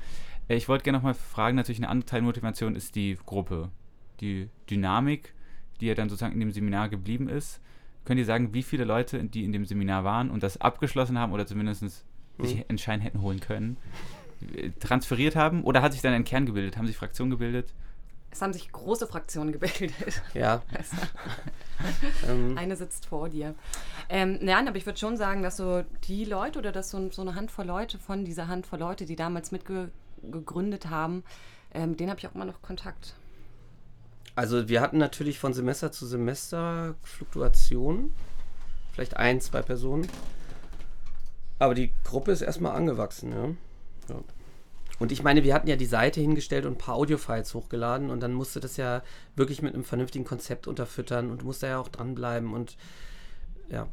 Äh, 0.48 0.56
ich 0.56 0.68
wollte 0.70 0.84
gerne 0.84 0.96
nochmal 0.98 1.12
fragen, 1.14 1.56
natürlich 1.56 1.80
eine 1.80 1.90
andere 1.90 2.06
Teilmotivation 2.08 2.74
ist 2.76 2.94
die 2.94 3.18
Gruppe, 3.26 3.68
die 4.22 4.48
Dynamik, 4.70 5.34
die 5.80 5.86
ja 5.86 5.94
dann 5.94 6.08
sozusagen 6.08 6.34
in 6.34 6.40
dem 6.40 6.50
Seminar 6.52 6.88
geblieben 6.88 7.28
ist. 7.28 7.60
Könnt 8.04 8.18
ihr 8.18 8.24
sagen, 8.24 8.54
wie 8.54 8.62
viele 8.62 8.84
Leute, 8.84 9.22
die 9.24 9.44
in 9.44 9.52
dem 9.52 9.64
Seminar 9.64 10.04
waren 10.04 10.30
und 10.30 10.42
das 10.42 10.60
abgeschlossen 10.60 11.18
haben 11.18 11.32
oder 11.32 11.46
zumindest 11.46 11.80
sich 12.38 12.56
Mhm. 12.56 12.64
einen 12.68 12.78
Schein 12.78 13.00
hätten 13.00 13.20
holen 13.22 13.40
können, 13.40 13.76
transferiert 14.80 15.36
haben? 15.36 15.64
Oder 15.64 15.82
hat 15.82 15.92
sich 15.92 16.02
dann 16.02 16.12
ein 16.12 16.24
Kern 16.24 16.46
gebildet? 16.46 16.76
Haben 16.76 16.86
sich 16.86 16.96
Fraktionen 16.96 17.30
gebildet? 17.30 17.72
Es 18.30 18.42
haben 18.42 18.52
sich 18.52 18.70
große 18.70 19.06
Fraktionen 19.06 19.52
gebildet. 19.52 19.92
Ja. 20.34 20.62
Ähm, 22.26 22.56
eine 22.56 22.74
sitzt 22.74 23.04
vor 23.04 23.28
dir. 23.28 23.54
Ähm, 24.08 24.38
nein, 24.40 24.66
aber 24.66 24.78
ich 24.78 24.86
würde 24.86 24.98
schon 24.98 25.18
sagen, 25.18 25.42
dass 25.42 25.58
so 25.58 25.82
die 26.08 26.24
Leute 26.24 26.58
oder 26.58 26.72
dass 26.72 26.90
so, 26.90 27.10
so 27.10 27.20
eine 27.20 27.34
Handvoll 27.34 27.66
Leute 27.66 27.98
von 27.98 28.24
dieser 28.24 28.48
Handvoll 28.48 28.78
Leute, 28.78 29.04
die 29.04 29.14
damals 29.14 29.52
mitgegründet 29.52 30.88
haben, 30.88 31.22
ähm, 31.74 31.94
denen 31.96 32.08
habe 32.08 32.18
ich 32.18 32.26
auch 32.26 32.34
immer 32.34 32.46
noch 32.46 32.62
Kontakt. 32.62 33.14
Also 34.36 34.68
wir 34.68 34.82
hatten 34.82 34.98
natürlich 34.98 35.38
von 35.38 35.54
Semester 35.54 35.90
zu 35.90 36.06
Semester 36.06 36.94
Fluktuationen. 37.02 38.12
Vielleicht 38.92 39.16
ein, 39.16 39.40
zwei 39.40 39.62
Personen. 39.62 40.06
Aber 41.58 41.74
die 41.74 41.90
Gruppe 42.04 42.32
ist 42.32 42.42
erstmal 42.42 42.76
angewachsen, 42.76 43.32
ja. 43.32 44.14
ja. 44.14 44.22
Und 44.98 45.12
ich 45.12 45.22
meine, 45.22 45.42
wir 45.42 45.54
hatten 45.54 45.68
ja 45.68 45.76
die 45.76 45.86
Seite 45.86 46.20
hingestellt 46.20 46.66
und 46.66 46.74
ein 46.74 46.78
paar 46.78 46.94
Audiofiles 46.96 47.54
hochgeladen 47.54 48.10
und 48.10 48.20
dann 48.20 48.32
musste 48.32 48.60
das 48.60 48.76
ja 48.76 49.02
wirklich 49.34 49.62
mit 49.62 49.74
einem 49.74 49.84
vernünftigen 49.84 50.24
Konzept 50.24 50.66
unterfüttern 50.66 51.30
und 51.30 51.44
musste 51.44 51.66
ja 51.66 51.78
auch 51.78 51.88
dranbleiben 51.88 52.52
und 52.52 52.76
ja. 53.70 53.88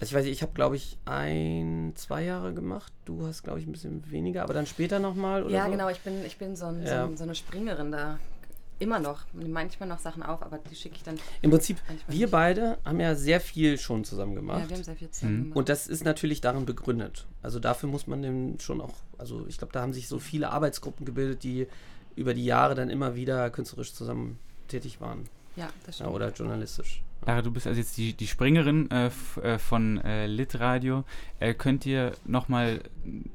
Also 0.00 0.10
ich 0.10 0.14
weiß 0.14 0.24
nicht, 0.24 0.32
ich 0.32 0.42
habe 0.42 0.52
glaube 0.52 0.76
ich 0.76 0.98
ein, 1.04 1.92
zwei 1.94 2.24
Jahre 2.24 2.54
gemacht. 2.54 2.92
Du 3.04 3.26
hast 3.26 3.42
glaube 3.42 3.60
ich 3.60 3.66
ein 3.66 3.72
bisschen 3.72 4.08
weniger, 4.10 4.42
aber 4.44 4.54
dann 4.54 4.66
später 4.66 4.98
nochmal 4.98 5.44
oder 5.44 5.54
ja, 5.54 5.66
so? 5.66 5.70
genau, 5.70 5.88
ich 5.88 6.00
bin, 6.00 6.24
ich 6.24 6.38
bin 6.38 6.56
so, 6.56 6.66
ein, 6.66 6.82
Ja. 6.84 7.04
so, 7.04 7.10
ein, 7.10 7.16
so 7.16 7.24
eine 7.24 7.34
Springerin 7.34 7.92
da. 7.92 8.18
Immer 8.80 8.98
noch. 8.98 9.20
Manchmal 9.32 9.88
noch 9.88 9.98
Sachen 10.00 10.22
auf, 10.22 10.42
aber 10.42 10.58
die 10.58 10.74
schicke 10.74 10.96
ich 10.96 11.02
dann. 11.04 11.18
Im 11.42 11.50
Prinzip, 11.50 11.76
wir 12.08 12.18
nicht. 12.18 12.30
beide 12.30 12.78
haben 12.84 12.98
ja 12.98 13.14
sehr 13.14 13.40
viel 13.40 13.78
schon 13.78 14.04
zusammen 14.04 14.34
gemacht. 14.34 14.62
Ja, 14.62 14.68
wir 14.70 14.76
haben 14.76 14.84
sehr 14.84 14.96
viel 14.96 15.10
zusammen 15.10 15.42
gemacht. 15.44 15.56
Und 15.56 15.68
das 15.68 15.86
ist 15.86 16.02
natürlich 16.02 16.40
darin 16.40 16.64
begründet. 16.66 17.26
Also 17.42 17.60
dafür 17.60 17.88
muss 17.88 18.06
man 18.06 18.22
dem 18.22 18.58
schon 18.58 18.80
auch, 18.80 18.94
also 19.18 19.46
ich 19.48 19.58
glaube, 19.58 19.72
da 19.72 19.82
haben 19.82 19.92
sich 19.92 20.08
so 20.08 20.18
viele 20.18 20.50
Arbeitsgruppen 20.50 21.06
gebildet, 21.06 21.42
die 21.44 21.66
über 22.16 22.34
die 22.34 22.44
Jahre 22.44 22.74
dann 22.74 22.90
immer 22.90 23.14
wieder 23.14 23.50
künstlerisch 23.50 23.92
zusammen 23.92 24.38
tätig 24.68 25.00
waren. 25.00 25.28
ja, 25.56 25.68
das 25.86 25.98
Ja, 25.98 26.06
stimmt. 26.06 26.14
oder 26.16 26.32
journalistisch. 26.32 27.02
Lara, 27.26 27.42
du 27.42 27.50
bist 27.50 27.66
also 27.66 27.78
jetzt 27.78 27.96
die, 27.98 28.14
die 28.14 28.26
Springerin 28.26 28.90
äh, 28.90 29.10
äh, 29.42 29.58
von 29.58 29.98
äh, 29.98 30.26
Litradio. 30.26 31.04
Äh, 31.38 31.52
könnt 31.52 31.84
ihr 31.84 32.12
nochmal, 32.24 32.82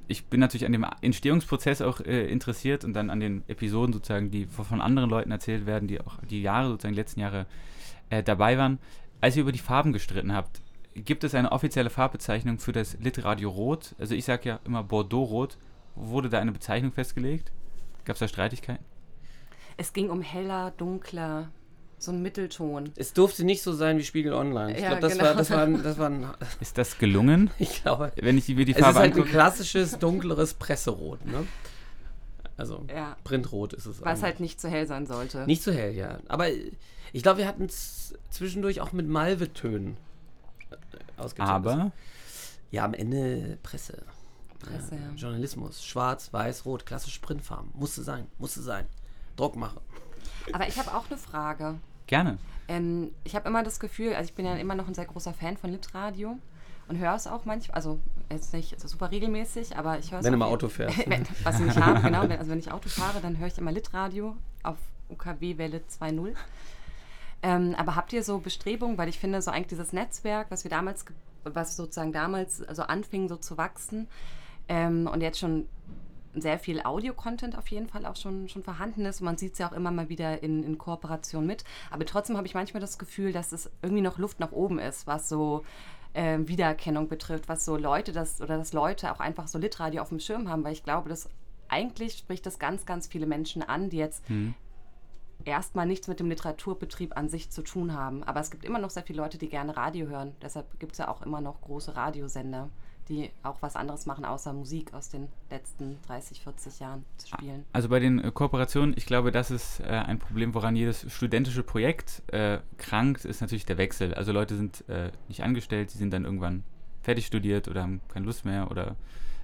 ich 0.07 0.25
bin 0.25 0.39
natürlich 0.39 0.65
an 0.65 0.71
dem 0.71 0.85
Entstehungsprozess 1.01 1.81
auch 1.81 1.99
äh, 2.01 2.25
interessiert 2.27 2.83
und 2.83 2.93
dann 2.93 3.09
an 3.11 3.19
den 3.19 3.43
Episoden 3.47 3.93
sozusagen, 3.93 4.31
die 4.31 4.45
von 4.45 4.81
anderen 4.81 5.09
Leuten 5.09 5.31
erzählt 5.31 5.67
werden, 5.67 5.87
die 5.87 6.01
auch 6.01 6.17
die 6.29 6.41
Jahre, 6.41 6.69
sozusagen 6.69 6.93
die 6.93 6.99
letzten 6.99 7.19
Jahre 7.19 7.45
äh, 8.09 8.23
dabei 8.23 8.57
waren. 8.57 8.79
Als 9.21 9.35
ihr 9.35 9.43
über 9.43 9.51
die 9.51 9.59
Farben 9.59 9.93
gestritten 9.93 10.33
habt, 10.33 10.61
gibt 10.95 11.23
es 11.23 11.35
eine 11.35 11.51
offizielle 11.51 11.89
Farbbezeichnung 11.91 12.57
für 12.57 12.71
das 12.71 12.97
Litradio 12.99 13.49
Rot? 13.49 13.95
Also 13.99 14.15
ich 14.15 14.25
sage 14.25 14.49
ja 14.49 14.59
immer 14.65 14.83
Bordeaux-Rot. 14.83 15.57
Wurde 15.95 16.29
da 16.29 16.39
eine 16.39 16.51
Bezeichnung 16.51 16.91
festgelegt? 16.91 17.51
Gab 18.03 18.15
es 18.15 18.19
da 18.19 18.27
Streitigkeiten? 18.27 18.83
Es 19.77 19.93
ging 19.93 20.09
um 20.09 20.21
heller, 20.21 20.71
dunkler, 20.71 21.49
so 22.05 22.11
ein 22.11 22.21
Mittelton. 22.21 22.91
Es 22.95 23.13
durfte 23.13 23.43
nicht 23.43 23.61
so 23.61 23.73
sein 23.73 23.97
wie 23.97 24.03
Spiegel 24.03 24.33
Online. 24.33 24.73
Ich 24.75 24.81
Ja, 24.81 24.89
glaube, 24.89 25.01
das, 25.01 25.11
genau. 25.13 25.23
war, 25.25 25.35
das, 25.35 25.49
war, 25.49 25.63
ein- 25.63 25.83
das 25.83 25.97
war 25.97 26.09
ein, 26.09 26.27
Ist 26.59 26.77
das 26.77 26.97
gelungen? 26.97 27.49
ich 27.59 27.81
glaube, 27.83 28.11
Wenn 28.15 28.37
ich 28.37 28.45
die, 28.45 28.55
mir 28.55 28.65
die 28.65 28.71
es 28.71 28.77
ist 28.77 28.83
Farbe 28.83 28.99
halt 28.99 29.15
ein 29.15 29.25
klassisches 29.25 29.99
dunkleres 29.99 30.53
Presserot, 30.53 31.25
ne? 31.25 31.45
Also 32.57 32.85
Ja. 32.89 33.17
Printrot 33.25 33.73
ist 33.73 33.85
es. 33.85 33.99
Was 34.01 34.07
eigentlich. 34.07 34.23
halt 34.23 34.39
nicht 34.39 34.61
zu 34.61 34.69
hell 34.69 34.87
sein 34.87 35.05
sollte. 35.07 35.45
Nicht 35.45 35.61
so 35.63 35.71
hell, 35.73 35.93
ja. 35.93 36.19
Aber 36.29 36.47
ich 36.49 37.21
glaube, 37.23 37.39
wir 37.39 37.47
hatten 37.47 37.65
es 37.65 38.13
zwischendurch 38.29 38.79
auch 38.81 38.93
mit 38.93 39.07
Malvetönen 39.07 39.97
äh, 40.71 40.75
ausgetönt. 41.21 41.49
Aber 41.49 41.91
Ja, 42.71 42.85
am 42.85 42.93
Ende 42.93 43.57
Presse. 43.61 44.01
Presse, 44.59 44.95
ja. 44.95 45.15
Journalismus. 45.15 45.83
Schwarz, 45.85 46.31
weiß, 46.31 46.65
rot, 46.65 46.85
klassische 46.85 47.19
Printfarben. 47.19 47.71
Musste 47.73 48.03
sein, 48.03 48.25
musste 48.39 48.61
sein. 48.61 48.85
Druckmache. 49.35 49.81
Aber 50.53 50.67
ich 50.67 50.77
habe 50.79 50.93
auch 50.95 51.05
eine 51.09 51.17
Frage. 51.17 51.75
Gerne. 52.07 52.37
Ähm, 52.67 53.11
ich 53.23 53.35
habe 53.35 53.47
immer 53.47 53.63
das 53.63 53.79
Gefühl, 53.79 54.13
also 54.13 54.29
ich 54.29 54.35
bin 54.35 54.45
ja 54.45 54.55
immer 54.55 54.75
noch 54.75 54.87
ein 54.87 54.93
sehr 54.93 55.05
großer 55.05 55.33
Fan 55.33 55.57
von 55.57 55.71
Litradio 55.71 56.37
und 56.87 56.97
höre 56.97 57.15
es 57.15 57.27
auch 57.27 57.45
manchmal, 57.45 57.75
also 57.75 57.99
jetzt 58.31 58.53
nicht 58.53 58.79
so 58.79 58.87
super 58.87 59.11
regelmäßig, 59.11 59.77
aber 59.77 59.99
ich 59.99 60.11
höre 60.11 60.19
es 60.19 60.25
Wenn 60.25 60.33
du 60.33 60.37
mal 60.37 60.47
Auto 60.47 60.67
fährst. 60.67 60.97
wenn, 61.09 61.25
was 61.43 61.59
ich 61.59 61.65
nicht 61.65 61.77
habe, 61.77 62.01
genau. 62.03 62.23
Wenn, 62.23 62.39
also 62.39 62.51
wenn 62.51 62.59
ich 62.59 62.71
Auto 62.71 62.89
fahre, 62.89 63.21
dann 63.21 63.37
höre 63.37 63.47
ich 63.47 63.57
immer 63.57 63.71
Litradio 63.71 64.35
auf 64.63 64.77
UKW 65.09 65.57
Welle 65.57 65.81
2.0. 65.89 66.33
Ähm, 67.43 67.75
aber 67.77 67.95
habt 67.95 68.13
ihr 68.13 68.23
so 68.23 68.39
Bestrebungen, 68.39 68.97
weil 68.97 69.09
ich 69.09 69.19
finde, 69.19 69.41
so 69.41 69.51
eigentlich 69.51 69.67
dieses 69.67 69.93
Netzwerk, 69.93 70.49
was 70.49 70.63
wir 70.63 70.71
damals, 70.71 71.05
was 71.43 71.75
sozusagen 71.75 72.11
damals 72.11 72.63
also 72.63 72.83
anfing 72.83 73.29
so 73.29 73.35
zu 73.35 73.57
wachsen 73.57 74.07
ähm, 74.67 75.07
und 75.07 75.21
jetzt 75.21 75.39
schon 75.39 75.67
sehr 76.41 76.59
viel 76.59 76.81
Audio-Content 76.81 77.57
auf 77.57 77.67
jeden 77.67 77.87
Fall 77.87 78.05
auch 78.05 78.15
schon, 78.15 78.49
schon 78.49 78.63
vorhanden 78.63 79.05
ist. 79.05 79.21
Man 79.21 79.37
sieht 79.37 79.53
es 79.53 79.59
ja 79.59 79.69
auch 79.69 79.73
immer 79.73 79.91
mal 79.91 80.09
wieder 80.09 80.43
in, 80.43 80.63
in 80.63 80.77
Kooperation 80.77 81.45
mit. 81.45 81.63
Aber 81.91 82.05
trotzdem 82.05 82.37
habe 82.37 82.47
ich 82.47 82.53
manchmal 82.53 82.81
das 82.81 82.97
Gefühl, 82.97 83.31
dass 83.31 83.51
es 83.51 83.69
irgendwie 83.81 84.01
noch 84.01 84.17
Luft 84.17 84.39
nach 84.39 84.51
oben 84.51 84.79
ist, 84.79 85.07
was 85.07 85.29
so 85.29 85.63
ähm, 86.13 86.47
Wiedererkennung 86.47 87.07
betrifft, 87.07 87.49
was 87.49 87.65
so 87.65 87.75
Leute 87.77 88.11
das 88.11 88.41
oder 88.41 88.57
dass 88.57 88.73
Leute 88.73 89.11
auch 89.11 89.19
einfach 89.19 89.47
so 89.47 89.57
Litradio 89.59 90.01
auf 90.01 90.09
dem 90.09 90.19
Schirm 90.19 90.49
haben, 90.49 90.63
weil 90.63 90.73
ich 90.73 90.83
glaube, 90.83 91.09
dass 91.09 91.29
eigentlich 91.67 92.17
spricht 92.17 92.45
das 92.45 92.59
ganz, 92.59 92.85
ganz 92.85 93.07
viele 93.07 93.25
Menschen 93.25 93.63
an, 93.63 93.89
die 93.89 93.97
jetzt 93.97 94.23
erstmal 95.45 95.85
nichts 95.85 96.07
mit 96.07 96.19
dem 96.19 96.29
Literaturbetrieb 96.29 97.17
an 97.17 97.29
sich 97.29 97.49
zu 97.49 97.63
tun 97.63 97.93
haben. 97.93 98.23
Aber 98.23 98.39
es 98.39 98.51
gibt 98.51 98.63
immer 98.65 98.79
noch 98.79 98.89
sehr 98.89 99.03
viele 99.03 99.21
Leute, 99.21 99.37
die 99.37 99.49
gerne 99.49 99.75
Radio 99.75 100.07
hören. 100.07 100.35
Deshalb 100.41 100.79
gibt 100.79 100.93
es 100.93 100.97
ja 100.99 101.07
auch 101.07 101.21
immer 101.21 101.41
noch 101.41 101.61
große 101.61 101.95
Radiosender, 101.95 102.69
die 103.09 103.29
auch 103.43 103.61
was 103.61 103.75
anderes 103.75 104.05
machen, 104.05 104.25
außer 104.25 104.53
Musik 104.53 104.93
aus 104.93 105.09
den 105.09 105.27
letzten 105.49 105.97
30, 106.07 106.41
40 106.41 106.79
Jahren 106.79 107.05
zu 107.17 107.27
spielen. 107.27 107.65
Also 107.71 107.89
bei 107.89 107.99
den 107.99 108.19
äh, 108.23 108.31
Kooperationen, 108.31 108.95
ich 108.97 109.05
glaube, 109.05 109.31
das 109.31 109.51
ist 109.51 109.79
äh, 109.81 109.83
ein 109.83 110.19
Problem, 110.19 110.53
woran 110.53 110.75
jedes 110.75 111.11
studentische 111.11 111.63
Projekt 111.63 112.23
äh, 112.27 112.59
krankt, 112.77 113.25
ist 113.25 113.41
natürlich 113.41 113.65
der 113.65 113.77
Wechsel. 113.77 114.13
Also 114.13 114.31
Leute 114.31 114.55
sind 114.55 114.87
äh, 114.89 115.11
nicht 115.27 115.43
angestellt, 115.43 115.91
sie 115.91 115.97
sind 115.97 116.11
dann 116.11 116.25
irgendwann 116.25 116.63
fertig 117.01 117.25
studiert 117.27 117.67
oder 117.67 117.83
haben 117.83 118.01
keine 118.09 118.25
Lust 118.25 118.45
mehr 118.45 118.71
oder 118.71 118.95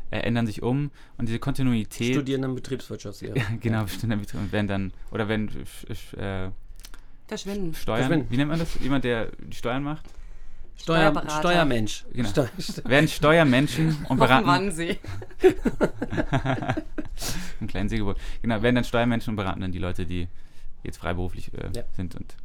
äh, 0.10 0.20
ändern 0.20 0.48
sich 0.48 0.64
um. 0.64 0.92
Und 1.18 1.28
diese 1.28 1.40
Kontinuität, 1.40 2.14
Studieren 2.14 2.42
dann 2.42 2.56
Betriebswirtschaftslehre. 2.56 3.38
ja, 3.38 3.46
genau, 3.60 3.84
bestimmt 3.84 4.34
und 4.34 4.52
werden 4.52 4.68
dann, 4.68 4.94
oder 5.12 5.28
wenn 5.28 5.50
äh, 5.50 6.50
Verschwinden. 7.28 7.74
Steuern, 7.74 8.00
Verschwinden. 8.00 8.32
wie 8.32 8.38
nennt 8.38 8.50
man 8.50 8.60
das? 8.60 8.78
Jemand, 8.82 9.06
der 9.06 9.32
die 9.40 9.56
Steuern 9.56 9.84
macht? 9.84 10.06
Steuer. 10.82 11.24
Steuermensch. 11.40 12.06
Genau. 12.14 12.30
Steu 12.30 12.46
Steu- 12.60 12.90
Werden 12.90 13.08
Steuermenschen 13.08 13.98
und 14.10 14.18
beraten. 14.18 14.48
wann 14.48 14.72
sie. 14.72 14.98
Ein 17.60 17.68
kleinen 17.68 17.90
Segelboot. 17.90 18.18
Genau, 18.42 18.62
werden 18.62 18.76
dann 18.76 18.84
Steuermenschen 18.84 19.32
und 19.32 19.36
beraten 19.36 19.62
dann 19.62 19.72
die 19.72 19.80
Leute, 19.80 20.06
die 20.06 20.28
jetzt 20.84 20.98
freiberuflich 20.98 21.54
äh, 21.54 21.70
Ja. 21.76 21.84
sind. 21.96 22.16
Und 22.16 22.36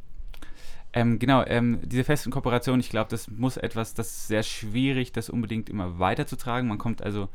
ähm, 0.93 1.19
genau, 1.19 1.43
ähm, 1.45 1.79
diese 1.83 2.03
festen 2.03 2.31
Kooperationen, 2.31 2.79
ich 2.79 2.89
glaube, 2.89 3.09
das 3.09 3.27
muss 3.29 3.57
etwas, 3.57 3.93
das 3.93 4.07
ist 4.09 4.27
sehr 4.27 4.43
schwierig, 4.43 5.11
das 5.11 5.29
unbedingt 5.29 5.69
immer 5.69 5.99
weiterzutragen. 5.99 6.67
Man 6.69 6.77
kommt 6.77 7.01
also 7.01 7.29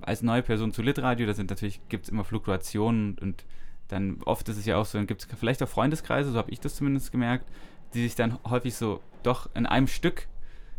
als 0.00 0.22
neue 0.22 0.42
Person 0.42 0.72
zu 0.72 0.82
Litradio, 0.82 1.26
da 1.26 1.32
sind 1.34 1.50
natürlich, 1.50 1.80
gibt 1.88 2.04
es 2.04 2.10
immer 2.10 2.24
Fluktuationen 2.24 3.16
und 3.18 3.44
dann 3.88 4.18
oft 4.24 4.48
ist 4.48 4.58
es 4.58 4.66
ja 4.66 4.76
auch 4.76 4.84
so, 4.86 4.98
dann 4.98 5.06
gibt 5.06 5.22
es 5.22 5.28
vielleicht 5.38 5.62
auch 5.62 5.68
Freundeskreise, 5.68 6.30
so 6.32 6.38
habe 6.38 6.50
ich 6.50 6.60
das 6.60 6.74
zumindest 6.74 7.10
gemerkt, 7.12 7.46
die 7.94 8.02
sich 8.02 8.14
dann 8.14 8.38
häufig 8.44 8.74
so 8.74 9.00
doch 9.22 9.48
in 9.54 9.66
einem 9.66 9.86
Stück 9.86 10.28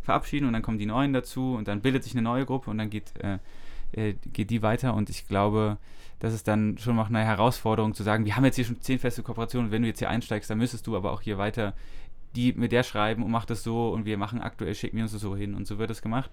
verabschieden 0.02 0.46
und 0.46 0.52
dann 0.52 0.62
kommen 0.62 0.78
die 0.78 0.86
Neuen 0.86 1.12
dazu 1.12 1.54
und 1.54 1.68
dann 1.68 1.80
bildet 1.80 2.04
sich 2.04 2.12
eine 2.12 2.22
neue 2.22 2.46
Gruppe 2.46 2.70
und 2.70 2.78
dann 2.78 2.90
geht, 2.90 3.12
äh, 3.18 3.38
äh, 3.92 4.14
geht 4.32 4.50
die 4.50 4.62
weiter. 4.62 4.94
Und 4.94 5.10
ich 5.10 5.26
glaube, 5.26 5.78
das 6.20 6.32
ist 6.32 6.48
dann 6.48 6.78
schon 6.78 6.96
noch 6.96 7.08
eine 7.08 7.24
Herausforderung 7.24 7.94
zu 7.94 8.02
sagen, 8.02 8.24
wir 8.24 8.36
haben 8.36 8.44
jetzt 8.44 8.56
hier 8.56 8.64
schon 8.64 8.80
zehn 8.80 8.98
feste 8.98 9.22
Kooperationen, 9.22 9.70
wenn 9.70 9.82
du 9.82 9.88
jetzt 9.88 9.98
hier 9.98 10.08
einsteigst, 10.08 10.48
dann 10.48 10.58
müsstest 10.58 10.86
du 10.86 10.96
aber 10.96 11.12
auch 11.12 11.20
hier 11.20 11.38
weiter 11.38 11.74
die 12.36 12.52
mit 12.52 12.70
der 12.70 12.82
schreiben 12.82 13.22
und 13.22 13.30
mach 13.30 13.46
das 13.46 13.62
so 13.62 13.88
und 13.88 14.04
wir 14.04 14.18
machen 14.18 14.40
aktuell, 14.40 14.74
schicken 14.74 14.96
wir 14.96 15.04
uns 15.04 15.12
das 15.12 15.22
so 15.22 15.34
hin. 15.34 15.54
Und 15.54 15.66
so 15.66 15.78
wird 15.78 15.90
es 15.90 16.02
gemacht. 16.02 16.30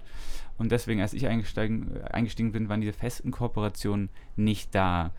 Und 0.58 0.72
deswegen, 0.72 1.02
als 1.02 1.14
ich 1.14 1.28
eingestiegen, 1.28 2.04
eingestiegen 2.04 2.52
bin, 2.52 2.70
waren 2.70 2.82
diese 2.82 2.94
festen 2.94 3.32
Kooperationen 3.32 4.10
nicht 4.36 4.76
da, 4.76 5.12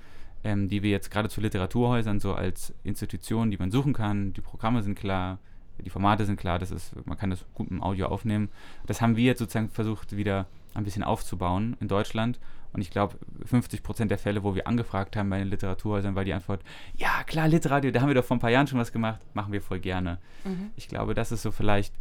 ähm, 0.44 0.68
die 0.68 0.82
wir 0.82 0.90
jetzt 0.90 1.10
gerade 1.10 1.28
zu 1.28 1.40
Literaturhäusern 1.40 2.20
so 2.20 2.34
als 2.34 2.74
Institution, 2.84 3.50
die 3.50 3.56
man 3.56 3.70
suchen 3.70 3.94
kann, 3.94 4.34
die 4.34 4.42
Programme 4.42 4.82
sind 4.82 4.98
klar, 4.98 5.38
die 5.78 5.90
Formate 5.90 6.24
sind 6.24 6.38
klar, 6.38 6.58
das 6.58 6.70
ist, 6.70 6.94
man 7.06 7.18
kann 7.18 7.30
das 7.30 7.44
gut 7.54 7.70
im 7.70 7.82
Audio 7.82 8.06
aufnehmen. 8.06 8.48
Das 8.86 9.00
haben 9.00 9.16
wir 9.16 9.24
jetzt 9.24 9.38
sozusagen 9.38 9.68
versucht 9.68 10.16
wieder 10.16 10.46
ein 10.74 10.84
bisschen 10.84 11.02
aufzubauen 11.02 11.76
in 11.80 11.88
Deutschland 11.88 12.38
und 12.74 12.80
ich 12.80 12.90
glaube, 12.90 13.16
50 13.46 13.84
Prozent 13.84 14.10
der 14.10 14.18
Fälle, 14.18 14.42
wo 14.42 14.56
wir 14.56 14.66
angefragt 14.66 15.16
haben 15.16 15.30
bei 15.30 15.38
den 15.38 15.48
Literaturhäusern, 15.48 16.16
war 16.16 16.24
die 16.24 16.32
Antwort, 16.32 16.60
ja 16.96 17.22
klar, 17.24 17.46
Litradio, 17.46 17.92
da 17.92 18.00
haben 18.00 18.08
wir 18.08 18.16
doch 18.16 18.24
vor 18.24 18.36
ein 18.36 18.40
paar 18.40 18.50
Jahren 18.50 18.66
schon 18.66 18.80
was 18.80 18.92
gemacht, 18.92 19.20
machen 19.32 19.52
wir 19.52 19.62
voll 19.62 19.78
gerne. 19.78 20.18
Mhm. 20.42 20.70
Ich 20.74 20.88
glaube, 20.88 21.14
das 21.14 21.30
ist 21.30 21.42
so 21.42 21.52
vielleicht 21.52 21.94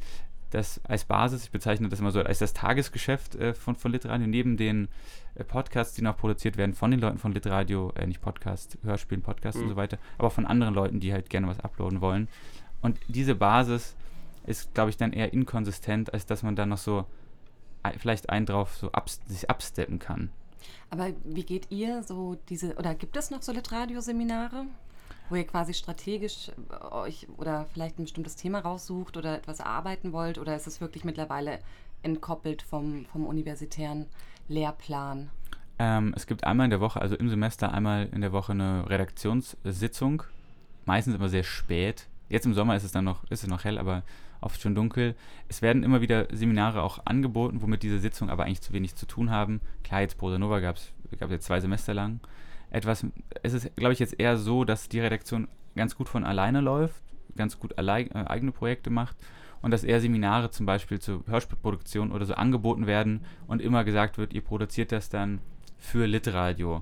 das 0.49 0.81
als 0.85 1.05
Basis, 1.05 1.45
ich 1.45 1.51
bezeichne 1.51 1.89
das 1.89 1.99
immer 1.99 2.11
so 2.11 2.21
als 2.21 2.39
das 2.39 2.53
Tagesgeschäft 2.53 3.35
äh, 3.35 3.53
von, 3.53 3.75
von 3.75 3.91
Litradio, 3.91 4.27
neben 4.27 4.57
den 4.57 4.87
äh, 5.35 5.43
Podcasts, 5.43 5.95
die 5.95 6.01
noch 6.01 6.17
produziert 6.17 6.57
werden 6.57 6.73
von 6.73 6.89
den 6.89 6.99
Leuten 6.99 7.19
von 7.19 7.33
Litradio, 7.33 7.91
äh, 7.95 8.07
nicht 8.07 8.21
Podcast, 8.21 8.77
Hörspielen, 8.83 9.21
Podcasts 9.21 9.57
mhm. 9.57 9.65
und 9.65 9.69
so 9.69 9.75
weiter, 9.75 9.97
aber 10.17 10.31
von 10.31 10.45
anderen 10.45 10.73
Leuten, 10.73 10.99
die 10.99 11.13
halt 11.13 11.29
gerne 11.29 11.47
was 11.47 11.59
uploaden 11.59 12.01
wollen. 12.01 12.27
Und 12.83 12.99
diese 13.07 13.33
Basis 13.33 13.95
ist, 14.45 14.73
glaube 14.75 14.91
ich, 14.91 14.97
dann 14.97 15.13
eher 15.13 15.33
inkonsistent, 15.33 16.13
als 16.13 16.27
dass 16.27 16.43
man 16.43 16.55
dann 16.55 16.69
noch 16.69 16.77
so 16.77 17.05
vielleicht 17.97 18.29
einen 18.29 18.45
drauf 18.45 18.75
so 18.75 18.91
abs 18.91 19.19
sich 19.25 19.49
absteppen 19.49 19.99
kann. 19.99 20.29
Aber 20.89 21.09
wie 21.23 21.43
geht 21.43 21.71
ihr 21.71 22.03
so 22.03 22.37
diese, 22.49 22.75
oder 22.75 22.95
gibt 22.95 23.17
es 23.17 23.31
noch 23.31 23.41
so 23.41 23.51
Litradioseminare, 23.51 24.65
wo 25.29 25.35
ihr 25.35 25.47
quasi 25.47 25.73
strategisch 25.73 26.51
äh, 26.69 26.85
euch 26.93 27.27
oder 27.37 27.65
vielleicht 27.73 27.99
ein 27.99 28.03
bestimmtes 28.03 28.35
Thema 28.35 28.59
raussucht 28.59 29.17
oder 29.17 29.37
etwas 29.37 29.59
erarbeiten 29.59 30.13
wollt? 30.13 30.37
Oder 30.37 30.55
ist 30.55 30.67
es 30.67 30.79
wirklich 30.79 31.03
mittlerweile 31.03 31.59
entkoppelt 32.03 32.61
vom, 32.61 33.05
vom 33.11 33.25
universitären 33.25 34.05
Lehrplan? 34.47 35.29
Ähm, 35.79 36.13
es 36.15 36.27
gibt 36.27 36.43
einmal 36.43 36.65
in 36.65 36.69
der 36.69 36.81
Woche, 36.81 37.01
also 37.01 37.15
im 37.15 37.29
Semester 37.29 37.73
einmal 37.73 38.07
in 38.11 38.21
der 38.21 38.31
Woche 38.31 38.51
eine 38.51 38.89
Redaktionssitzung, 38.89 40.23
meistens 40.85 41.15
immer 41.15 41.29
sehr 41.29 41.43
spät. 41.43 42.07
Jetzt 42.29 42.45
im 42.45 42.53
Sommer 42.53 42.75
ist 42.75 42.83
es 42.83 42.91
dann 42.91 43.05
noch, 43.05 43.23
ist 43.29 43.43
es 43.43 43.49
noch 43.49 43.63
hell, 43.63 43.77
aber 43.77 44.03
oft 44.41 44.61
schon 44.61 44.75
dunkel. 44.75 45.15
Es 45.47 45.61
werden 45.61 45.83
immer 45.83 46.01
wieder 46.01 46.27
Seminare 46.31 46.81
auch 46.81 47.05
angeboten, 47.05 47.61
womit 47.61 47.83
diese 47.83 47.99
Sitzungen 47.99 48.31
aber 48.31 48.45
eigentlich 48.45 48.61
zu 48.61 48.73
wenig 48.73 48.95
zu 48.95 49.05
tun 49.05 49.29
haben. 49.29 49.61
Klar, 49.83 50.01
jetzt 50.01 50.17
Prosa 50.17 50.37
Nova 50.37 50.59
gab 50.59 50.77
es 50.77 50.91
jetzt 51.29 51.45
zwei 51.45 51.59
Semester 51.59 51.93
lang. 51.93 52.19
Etwas, 52.69 53.05
es 53.43 53.53
ist, 53.53 53.75
glaube 53.75 53.93
ich, 53.93 53.99
jetzt 53.99 54.19
eher 54.19 54.37
so, 54.37 54.65
dass 54.65 54.89
die 54.89 54.99
Redaktion 54.99 55.47
ganz 55.75 55.95
gut 55.95 56.09
von 56.09 56.23
alleine 56.23 56.61
läuft, 56.61 57.01
ganz 57.35 57.59
gut 57.59 57.77
allein, 57.77 58.09
äh, 58.11 58.25
eigene 58.27 58.51
Projekte 58.51 58.89
macht 58.89 59.15
und 59.61 59.71
dass 59.71 59.83
eher 59.83 60.01
Seminare 60.01 60.51
zum 60.51 60.65
Beispiel 60.65 60.99
zur 60.99 61.23
Hörspielproduktion 61.27 62.11
oder 62.11 62.25
so 62.25 62.33
angeboten 62.33 62.87
werden 62.87 63.25
und 63.47 63.61
immer 63.61 63.83
gesagt 63.83 64.17
wird, 64.17 64.33
ihr 64.33 64.41
produziert 64.41 64.91
das 64.91 65.09
dann 65.09 65.39
für 65.77 66.05
Litradio. 66.05 66.81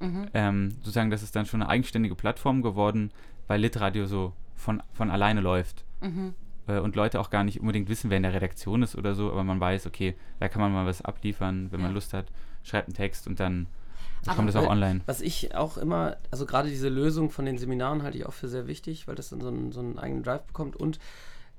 Mhm. 0.00 0.28
Ähm, 0.34 0.70
sozusagen, 0.78 1.10
das 1.10 1.22
ist 1.22 1.36
dann 1.36 1.46
schon 1.46 1.62
eine 1.62 1.70
eigenständige 1.70 2.14
Plattform 2.14 2.62
geworden, 2.62 3.10
weil 3.46 3.60
Litradio 3.60 4.06
so 4.06 4.32
von, 4.60 4.82
von 4.92 5.10
alleine 5.10 5.40
läuft. 5.40 5.84
Mhm 6.00 6.34
äh, 6.66 6.78
und 6.78 6.96
Leute 6.96 7.20
auch 7.20 7.30
gar 7.30 7.44
nicht 7.44 7.60
unbedingt 7.60 7.88
wissen, 7.88 8.10
wer 8.10 8.16
in 8.16 8.22
der 8.22 8.34
Redaktion 8.34 8.82
ist 8.82 8.96
oder 8.96 9.14
so, 9.14 9.30
aber 9.30 9.44
man 9.44 9.60
weiß, 9.60 9.86
okay, 9.86 10.14
da 10.38 10.48
kann 10.48 10.60
man 10.60 10.72
mal 10.72 10.86
was 10.86 11.02
abliefern, 11.02 11.68
wenn 11.70 11.80
ja. 11.80 11.86
man 11.86 11.94
Lust 11.94 12.12
hat, 12.12 12.26
schreibt 12.62 12.88
einen 12.88 12.94
Text 12.94 13.26
und 13.26 13.40
dann 13.40 13.66
aber 14.26 14.36
kommt 14.36 14.50
es 14.50 14.56
auch 14.56 14.68
online. 14.68 15.00
Was 15.06 15.20
ich 15.20 15.54
auch 15.54 15.78
immer, 15.78 16.16
also 16.30 16.46
gerade 16.46 16.68
diese 16.68 16.88
Lösung 16.88 17.30
von 17.30 17.46
den 17.46 17.58
Seminaren 17.58 18.02
halte 18.02 18.18
ich 18.18 18.26
auch 18.26 18.32
für 18.32 18.48
sehr 18.48 18.66
wichtig, 18.66 19.08
weil 19.08 19.14
das 19.14 19.30
dann 19.30 19.40
so 19.40 19.48
einen, 19.48 19.72
so 19.72 19.80
einen 19.80 19.98
eigenen 19.98 20.22
Drive 20.22 20.42
bekommt 20.42 20.76
und 20.76 20.98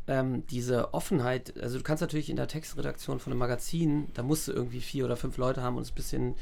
ähm, 0.07 0.45
diese 0.47 0.93
Offenheit, 0.93 1.59
also 1.61 1.77
du 1.77 1.83
kannst 1.83 2.01
natürlich 2.01 2.29
in 2.29 2.35
der 2.35 2.47
Textredaktion 2.47 3.19
von 3.19 3.31
einem 3.31 3.39
Magazin, 3.39 4.07
da 4.13 4.23
musst 4.23 4.47
du 4.47 4.51
irgendwie 4.51 4.81
vier 4.81 5.05
oder 5.05 5.15
fünf 5.15 5.37
Leute 5.37 5.61
haben 5.61 5.75
und 5.75 5.83
es 5.83 5.91
ein 5.91 5.95
bisschen 5.95 6.35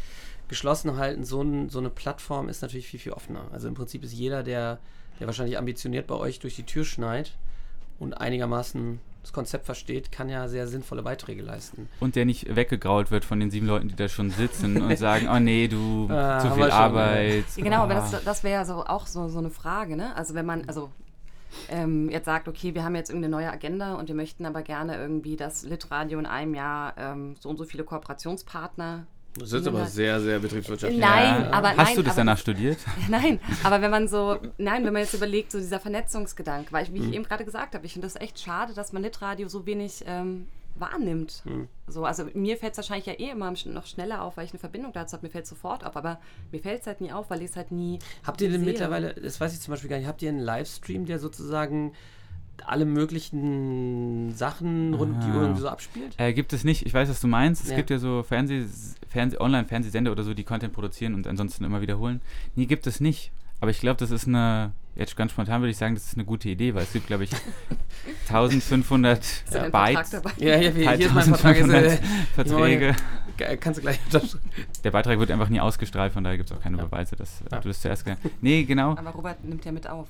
geschlossen 0.48 0.98
halten. 0.98 1.24
So, 1.26 1.42
ein, 1.42 1.70
so 1.70 1.80
eine 1.80 1.90
Plattform 1.90 2.50
ist 2.50 2.62
natürlich 2.62 2.88
viel, 2.88 3.00
viel 3.00 3.12
offener. 3.12 3.48
Also 3.52 3.68
im 3.68 3.74
Prinzip 3.74 4.04
ist 4.04 4.14
jeder, 4.14 4.44
der, 4.44 4.80
der 5.20 5.28
wahrscheinlich 5.28 5.58
ambitioniert 5.58 6.08
bei 6.08 6.16
euch 6.16 6.40
durch 6.40 6.56
die 6.56 6.64
Tür 6.64 6.86
schneit, 6.86 7.34
und 8.00 8.14
einigermaßen 8.14 9.00
das 9.22 9.34
Konzept 9.34 9.66
versteht, 9.66 10.12
kann 10.12 10.30
ja 10.30 10.48
sehr 10.48 10.68
sinnvolle 10.68 11.04
Beiträge 11.04 11.42
leisten. 11.42 11.90
Und 12.00 12.16
der 12.16 12.26
nicht 12.26 12.56
weggegrault 12.56 13.12
wird 13.12 13.26
von 13.26 13.40
den 13.40 13.52
sieben 13.52 13.68
Leuten, 13.68 13.90
die 13.90 13.96
da 13.96 14.08
schon 14.08 14.32
sitzen 14.32 14.82
und 14.82 14.98
sagen, 14.98 15.28
oh 15.30 15.40
nee, 15.40 15.68
du, 15.68 16.08
ah, 16.10 16.40
zu 16.40 16.52
viel 16.52 16.72
Arbeit. 16.72 17.44
Ja, 17.58 17.64
genau, 17.64 17.80
oh. 17.80 17.84
aber 17.84 17.96
das, 17.96 18.24
das 18.24 18.44
wäre 18.44 18.54
ja 18.54 18.66
so, 18.66 18.86
auch 18.86 19.06
so, 19.06 19.28
so 19.28 19.40
eine 19.40 19.50
Frage, 19.50 19.98
ne? 19.98 20.16
Also 20.16 20.34
wenn 20.34 20.46
man, 20.46 20.64
also 20.68 20.90
ähm, 21.68 22.10
jetzt 22.10 22.26
sagt, 22.26 22.48
okay, 22.48 22.74
wir 22.74 22.84
haben 22.84 22.96
jetzt 22.96 23.10
irgendeine 23.10 23.36
neue 23.36 23.52
Agenda 23.52 23.96
und 23.96 24.08
wir 24.08 24.16
möchten 24.16 24.46
aber 24.46 24.62
gerne 24.62 24.96
irgendwie, 24.96 25.36
dass 25.36 25.64
Litradio 25.64 26.18
in 26.18 26.26
einem 26.26 26.56
Jahr 26.56 26.94
ähm, 26.98 27.36
so 27.40 27.50
und 27.50 27.58
so 27.58 27.66
viele 27.66 27.84
Kooperationspartner 27.84 29.06
das 29.38 29.54
ist 29.54 29.68
aber 29.68 29.86
sehr, 29.86 30.20
sehr 30.20 30.40
betriebswirtschaftlich. 30.40 31.00
Nein, 31.00 31.44
ja. 31.44 31.52
aber 31.52 31.70
Hast 31.70 31.78
nein, 31.78 31.96
du 31.96 32.02
das 32.04 32.14
aber, 32.14 32.22
danach 32.22 32.38
studiert? 32.38 32.78
Nein, 33.10 33.40
aber 33.64 33.82
wenn 33.82 33.92
man 33.92 34.08
so, 34.08 34.38
nein, 34.58 34.84
wenn 34.86 34.94
man 34.94 35.04
jetzt 35.04 35.14
überlegt, 35.14 35.52
so 35.52 35.60
dieser 35.60 35.80
Vernetzungsgedanke, 35.80 36.72
weil 36.72 36.86
ich, 36.86 36.94
wie 36.94 37.00
mhm. 37.00 37.10
ich 37.10 37.16
eben 37.16 37.24
gerade 37.24 37.46
gesagt 37.46 37.76
habe, 37.76 37.86
ich 37.86 37.94
finde 37.94 38.08
das 38.08 38.16
echt 38.16 38.40
schade, 38.40 38.74
dass 38.74 38.92
man 38.92 39.04
Litradio 39.04 39.48
so 39.48 39.66
wenig 39.66 40.04
ähm, 40.08 40.48
wahrnimmt. 40.76 41.44
Mhm. 41.46 41.68
So, 41.88 42.06
also 42.06 42.26
mir 42.34 42.58
fällt 42.58 42.74
es 42.74 42.78
wahrscheinlich 42.78 43.06
ja 43.06 43.14
eh 43.14 43.32
immer 43.32 43.52
noch 43.52 43.86
schneller 43.86 44.24
auf, 44.24 44.38
weil 44.38 44.46
ich 44.46 44.52
eine 44.52 44.60
Verbindung 44.60 44.94
dazu 44.94 45.14
habe. 45.14 45.28
Mir 45.28 45.32
fällt 45.32 45.44
es 45.44 45.50
sofort 45.50 45.86
auf, 45.86 45.96
aber 45.96 46.20
mir 46.52 46.60
fällt 46.60 46.82
es 46.82 46.88
halt 46.88 47.02
nie 47.02 47.12
auf, 47.12 47.30
weil 47.30 47.42
ich 47.42 47.52
es 47.52 47.56
halt 47.56 47.72
nie. 47.72 48.00
Habt 48.26 48.42
ihr 48.42 48.50
denn 48.50 48.62
sehe. 48.62 48.72
mittlerweile, 48.72 49.14
das 49.14 49.40
weiß 49.40 49.54
ich 49.54 49.62
zum 49.62 49.74
Beispiel 49.74 49.90
gar 49.90 49.98
nicht, 49.98 50.08
habt 50.08 50.22
ihr 50.22 50.30
einen 50.30 50.40
Livestream, 50.40 51.06
der 51.06 51.20
sozusagen 51.20 51.94
alle 52.68 52.86
möglichen 52.86 54.34
Sachen 54.36 54.94
rund 54.94 55.16
um 55.16 55.20
die 55.22 55.28
Uhr 55.28 55.42
irgendwie 55.42 55.62
so 55.62 55.70
abspielt? 55.70 56.14
Äh, 56.18 56.34
gibt 56.34 56.54
es 56.54 56.64
nicht. 56.64 56.86
Ich 56.86 56.94
weiß, 56.94 57.10
was 57.10 57.22
du 57.22 57.28
meinst. 57.28 57.64
Es 57.64 57.70
ja. 57.70 57.76
gibt 57.76 57.90
ja 57.90 58.00
so 58.00 58.24
Fernseh, 58.24 58.66
Fernseh, 59.08 59.40
Online-Fernsehsender 59.40 60.12
oder 60.12 60.24
so, 60.24 60.34
die 60.34 60.44
Content 60.44 60.74
produzieren 60.74 61.16
und 61.16 61.28
ansonsten 61.28 61.64
immer 61.64 61.82
wiederholen. 61.82 62.22
Nee, 62.56 62.66
gibt 62.66 62.88
es 62.88 63.00
nicht. 63.00 63.32
Aber 63.62 63.72
ich 63.72 63.80
glaube, 63.80 63.98
das 63.98 64.12
ist 64.12 64.28
eine, 64.28 64.72
jetzt 64.96 65.18
ganz 65.18 65.32
spontan 65.32 65.62
würde 65.62 65.72
ich 65.72 65.78
sagen, 65.78 65.94
das 65.94 66.06
ist 66.06 66.14
eine 66.14 66.24
gute 66.24 66.48
Idee, 66.50 66.74
weil 66.76 66.84
es 66.84 66.94
gibt, 66.94 67.08
glaube 67.08 67.26
ich, 67.26 67.32
1500 68.30 69.20
äh, 69.52 69.70
Bytes. 69.70 70.12
Ja, 70.38 70.56
ja, 70.56 70.58
hier, 70.58 70.72
hier 70.72 71.08
ist 71.08 71.14
mein 71.14 71.26
Vertrag. 71.26 71.58
Ist, 71.58 71.70
äh, 71.70 71.98
Verträge. 72.36 72.96
Kannst 73.60 73.78
du 73.78 73.82
gleich 73.82 74.00
Der 74.84 74.92
Beitrag 74.92 75.18
wird 75.20 75.32
einfach 75.32 75.50
nie 75.50 75.60
ausgestrahlt, 75.60 76.12
von 76.12 76.24
daher 76.24 76.38
gibt 76.38 76.52
es 76.52 76.58
auch 76.58 76.62
keine 76.62 76.78
ja. 76.78 76.84
Beweise, 76.84 77.16
dass 77.16 77.42
ja. 77.50 77.60
du 77.60 77.70
das 77.70 77.80
zuerst 77.82 78.04
gelernt 78.04 78.22
Nee, 78.42 78.64
genau. 78.64 78.92
Aber 78.92 79.12
Robert 79.12 79.44
nimmt 79.44 79.64
ja 79.66 79.72
mit 79.72 79.88
auf. 79.88 80.08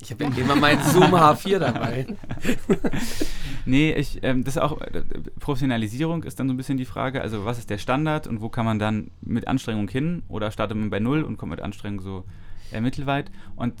Ich 0.00 0.10
habe 0.10 0.24
immer 0.24 0.56
meinen 0.56 0.82
Zoom 0.82 1.14
H4 1.14 1.58
dabei. 1.58 2.06
nee, 3.64 3.92
ich, 3.92 4.22
ähm, 4.22 4.44
das 4.44 4.56
ist 4.56 4.62
auch, 4.62 4.80
äh, 4.80 5.02
Professionalisierung 5.40 6.22
ist 6.24 6.38
dann 6.38 6.48
so 6.48 6.54
ein 6.54 6.56
bisschen 6.56 6.76
die 6.76 6.84
Frage, 6.84 7.22
also 7.22 7.44
was 7.44 7.58
ist 7.58 7.70
der 7.70 7.78
Standard 7.78 8.26
und 8.26 8.40
wo 8.40 8.48
kann 8.48 8.66
man 8.66 8.78
dann 8.78 9.10
mit 9.22 9.48
Anstrengung 9.48 9.88
hin? 9.88 10.22
Oder 10.28 10.50
startet 10.50 10.76
man 10.76 10.90
bei 10.90 11.00
Null 11.00 11.22
und 11.22 11.38
kommt 11.38 11.50
mit 11.50 11.62
Anstrengung 11.62 12.00
so 12.00 12.24
äh, 12.72 12.80
mittelweit? 12.80 13.30
Und 13.56 13.74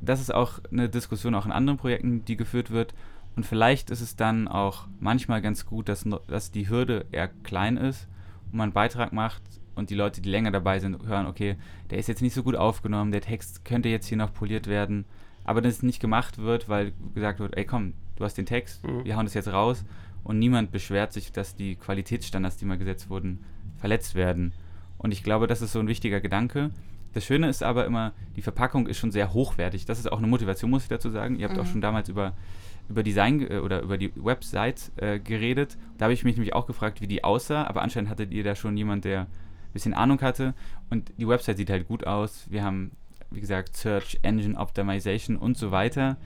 das 0.00 0.20
ist 0.20 0.34
auch 0.34 0.58
eine 0.72 0.88
Diskussion 0.88 1.34
auch 1.34 1.46
in 1.46 1.52
anderen 1.52 1.78
Projekten, 1.78 2.24
die 2.24 2.36
geführt 2.36 2.70
wird. 2.70 2.94
Und 3.36 3.44
vielleicht 3.44 3.90
ist 3.90 4.00
es 4.00 4.16
dann 4.16 4.48
auch 4.48 4.86
manchmal 5.00 5.42
ganz 5.42 5.66
gut, 5.66 5.88
dass, 5.88 6.04
dass 6.26 6.50
die 6.50 6.68
Hürde 6.68 7.06
eher 7.12 7.28
klein 7.28 7.76
ist 7.76 8.08
und 8.46 8.58
man 8.58 8.64
einen 8.64 8.72
Beitrag 8.72 9.12
macht 9.12 9.42
und 9.74 9.90
die 9.90 9.94
Leute, 9.94 10.20
die 10.20 10.30
länger 10.30 10.50
dabei 10.50 10.80
sind, 10.80 11.06
hören, 11.06 11.26
okay, 11.26 11.56
der 11.90 11.98
ist 11.98 12.08
jetzt 12.08 12.22
nicht 12.22 12.34
so 12.34 12.42
gut 12.42 12.56
aufgenommen, 12.56 13.12
der 13.12 13.20
Text 13.20 13.64
könnte 13.64 13.88
jetzt 13.88 14.06
hier 14.06 14.18
noch 14.18 14.32
poliert 14.32 14.66
werden 14.66 15.04
aber 15.44 15.60
das 15.60 15.82
nicht 15.82 16.00
gemacht 16.00 16.38
wird, 16.38 16.68
weil 16.68 16.92
gesagt 17.14 17.40
wird, 17.40 17.56
ey 17.56 17.64
komm, 17.64 17.94
du 18.16 18.24
hast 18.24 18.34
den 18.34 18.46
Text, 18.46 18.86
mhm. 18.86 19.04
wir 19.04 19.16
hauen 19.16 19.26
das 19.26 19.34
jetzt 19.34 19.52
raus 19.52 19.84
und 20.24 20.38
niemand 20.38 20.70
beschwert 20.70 21.12
sich, 21.12 21.32
dass 21.32 21.56
die 21.56 21.76
Qualitätsstandards, 21.76 22.56
die 22.56 22.64
mal 22.64 22.78
gesetzt 22.78 23.10
wurden, 23.10 23.44
verletzt 23.78 24.14
werden. 24.14 24.52
Und 24.98 25.12
ich 25.12 25.24
glaube, 25.24 25.46
das 25.46 25.62
ist 25.62 25.72
so 25.72 25.80
ein 25.80 25.88
wichtiger 25.88 26.20
Gedanke. 26.20 26.70
Das 27.12 27.24
Schöne 27.24 27.48
ist 27.48 27.62
aber 27.62 27.84
immer, 27.84 28.12
die 28.36 28.42
Verpackung 28.42 28.86
ist 28.86 28.98
schon 28.98 29.10
sehr 29.10 29.34
hochwertig. 29.34 29.84
Das 29.84 29.98
ist 29.98 30.10
auch 30.10 30.18
eine 30.18 30.28
Motivation, 30.28 30.70
muss 30.70 30.84
ich 30.84 30.88
dazu 30.88 31.10
sagen. 31.10 31.36
Ihr 31.36 31.46
habt 31.48 31.56
mhm. 31.56 31.62
auch 31.62 31.66
schon 31.66 31.80
damals 31.80 32.08
über, 32.08 32.34
über 32.88 33.02
Design 33.02 33.40
äh, 33.50 33.58
oder 33.58 33.82
über 33.82 33.98
die 33.98 34.12
Website 34.14 34.92
äh, 34.96 35.18
geredet. 35.18 35.76
Da 35.98 36.04
habe 36.04 36.14
ich 36.14 36.24
mich 36.24 36.36
nämlich 36.36 36.54
auch 36.54 36.66
gefragt, 36.66 37.00
wie 37.00 37.08
die 37.08 37.24
aussah, 37.24 37.64
aber 37.64 37.82
anscheinend 37.82 38.10
hattet 38.10 38.32
ihr 38.32 38.44
da 38.44 38.54
schon 38.54 38.76
jemand, 38.76 39.04
der 39.04 39.22
ein 39.22 39.72
bisschen 39.72 39.94
Ahnung 39.94 40.20
hatte. 40.20 40.54
Und 40.88 41.12
die 41.18 41.28
Website 41.28 41.56
sieht 41.56 41.70
halt 41.70 41.88
gut 41.88 42.06
aus. 42.06 42.46
Wir 42.48 42.62
haben 42.62 42.92
wie 43.34 43.40
gesagt, 43.40 43.76
Search 43.76 44.18
Engine 44.22 44.58
Optimization 44.58 45.36
und 45.36 45.56
so 45.56 45.70
weiter. 45.70 46.16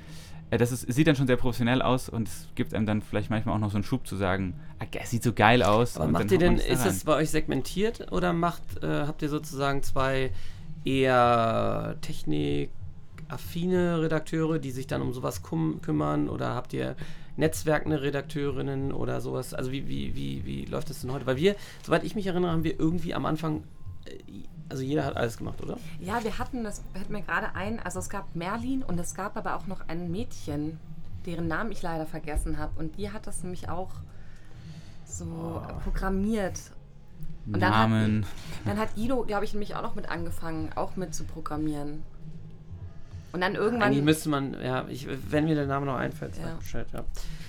Äh, 0.51 0.59
das 0.59 0.73
ist, 0.73 0.93
sieht 0.93 1.07
dann 1.07 1.17
schon 1.17 1.27
sehr 1.27 1.37
professionell 1.37 1.83
aus 1.83 2.09
und 2.09 2.29
es 2.29 2.49
gibt 2.55 2.75
einem 2.75 2.87
dann 2.87 3.03
vielleicht 3.03 3.31
manchmal 3.31 3.55
auch 3.55 3.61
noch 3.61 3.71
so 3.71 3.77
einen 3.77 3.85
Schub 3.85 4.07
zu 4.07 4.17
sagen, 4.17 4.55
ah, 4.79 4.85
es 5.01 5.11
sieht 5.11 5.23
so 5.23 5.33
geil 5.33 5.63
aus. 5.63 5.97
Aber 5.97 6.09
macht 6.09 6.31
ihr 6.31 6.39
denn, 6.39 6.59
ist 6.59 6.87
es 6.87 7.05
bei 7.05 7.15
euch 7.15 7.31
segmentiert 7.31 8.13
oder 8.13 8.33
macht, 8.33 8.63
äh, 8.83 9.07
habt 9.07 9.23
ihr 9.23 9.29
sozusagen 9.29 9.83
zwei 9.83 10.31
eher 10.85 11.97
Technik 12.01 12.71
affine 13.29 14.01
Redakteure, 14.01 14.59
die 14.59 14.71
sich 14.71 14.87
dann 14.87 15.03
um 15.03 15.13
sowas 15.13 15.43
kum 15.43 15.81
kümmern? 15.83 16.29
Oder 16.29 16.55
habt 16.55 16.73
ihr 16.73 16.97
netzwerkende 17.37 18.01
Redakteurinnen 18.03 18.93
oder 18.93 19.21
sowas? 19.21 19.53
Also 19.53 19.73
wie, 19.73 19.89
wie, 19.89 20.15
wie, 20.15 20.45
wie 20.45 20.65
läuft 20.65 20.91
das 20.91 21.01
denn 21.01 21.13
heute? 21.13 21.27
Weil 21.27 21.37
wir, 21.37 21.57
soweit 21.83 22.05
ich 22.05 22.15
mich 22.15 22.27
erinnere, 22.27 22.53
haben 22.53 22.65
wir 22.65 22.79
irgendwie 22.79 23.15
am 23.15 23.27
Anfang, 23.27 23.65
äh, 24.07 24.13
also 24.69 24.83
jeder 24.83 25.05
hat 25.05 25.17
alles 25.17 25.37
gemacht, 25.39 25.63
oder? 25.63 25.79
Ja, 26.01 26.23
wir 26.25 26.39
hatten, 26.39 26.65
das 26.65 26.83
fällt 26.93 27.11
mir 27.11 27.23
gerade 27.23 27.55
ein, 27.55 27.81
also 27.81 27.99
es 27.99 28.09
gab 28.09 28.35
Merlin 28.35 28.83
und 28.83 28.99
es 28.99 29.15
gab 29.15 29.37
aber 29.37 29.57
auch 29.57 29.67
noch 29.67 29.89
ein 29.89 30.11
Mädchen, 30.11 30.79
deren 31.25 31.49
Namen 31.49 31.73
ich 31.73 31.83
leider 31.83 32.07
vergessen 32.07 32.59
habe. 32.59 32.79
Und 32.79 32.97
die 32.97 33.11
hat 33.11 33.27
das 33.27 33.43
nämlich 33.43 33.69
auch 33.69 33.91
so 35.05 35.63
programmiert. 35.85 36.59
Und 37.47 37.61
dann 37.61 37.77
hat, 37.77 37.89
Namen. 37.91 38.27
dann 38.65 38.79
hat 38.79 38.97
Guido, 38.97 39.23
glaube 39.23 39.45
ich, 39.45 39.53
nämlich 39.53 39.77
auch 39.77 39.83
noch 39.83 39.95
mit 39.95 40.11
angefangen, 40.11 40.71
auch 40.75 40.97
mit 40.97 41.15
zu 41.15 41.25
programmieren. 41.25 42.03
Und 43.37 43.43
dann 43.43 43.55
irgendwann. 43.55 43.83
Eigentlich 43.91 44.03
müsste 44.03 44.31
man, 44.31 44.57
ja, 44.63 44.87
ich, 44.89 45.07
wenn 45.31 45.45
mir 45.45 45.55
der 45.55 45.67
Name 45.67 45.85
noch 45.85 45.97
einfällt, 45.97 46.35
sag 46.37 46.47
Ja. 46.47 46.55
Bescheid, 46.55 46.87
ja. 46.95 47.05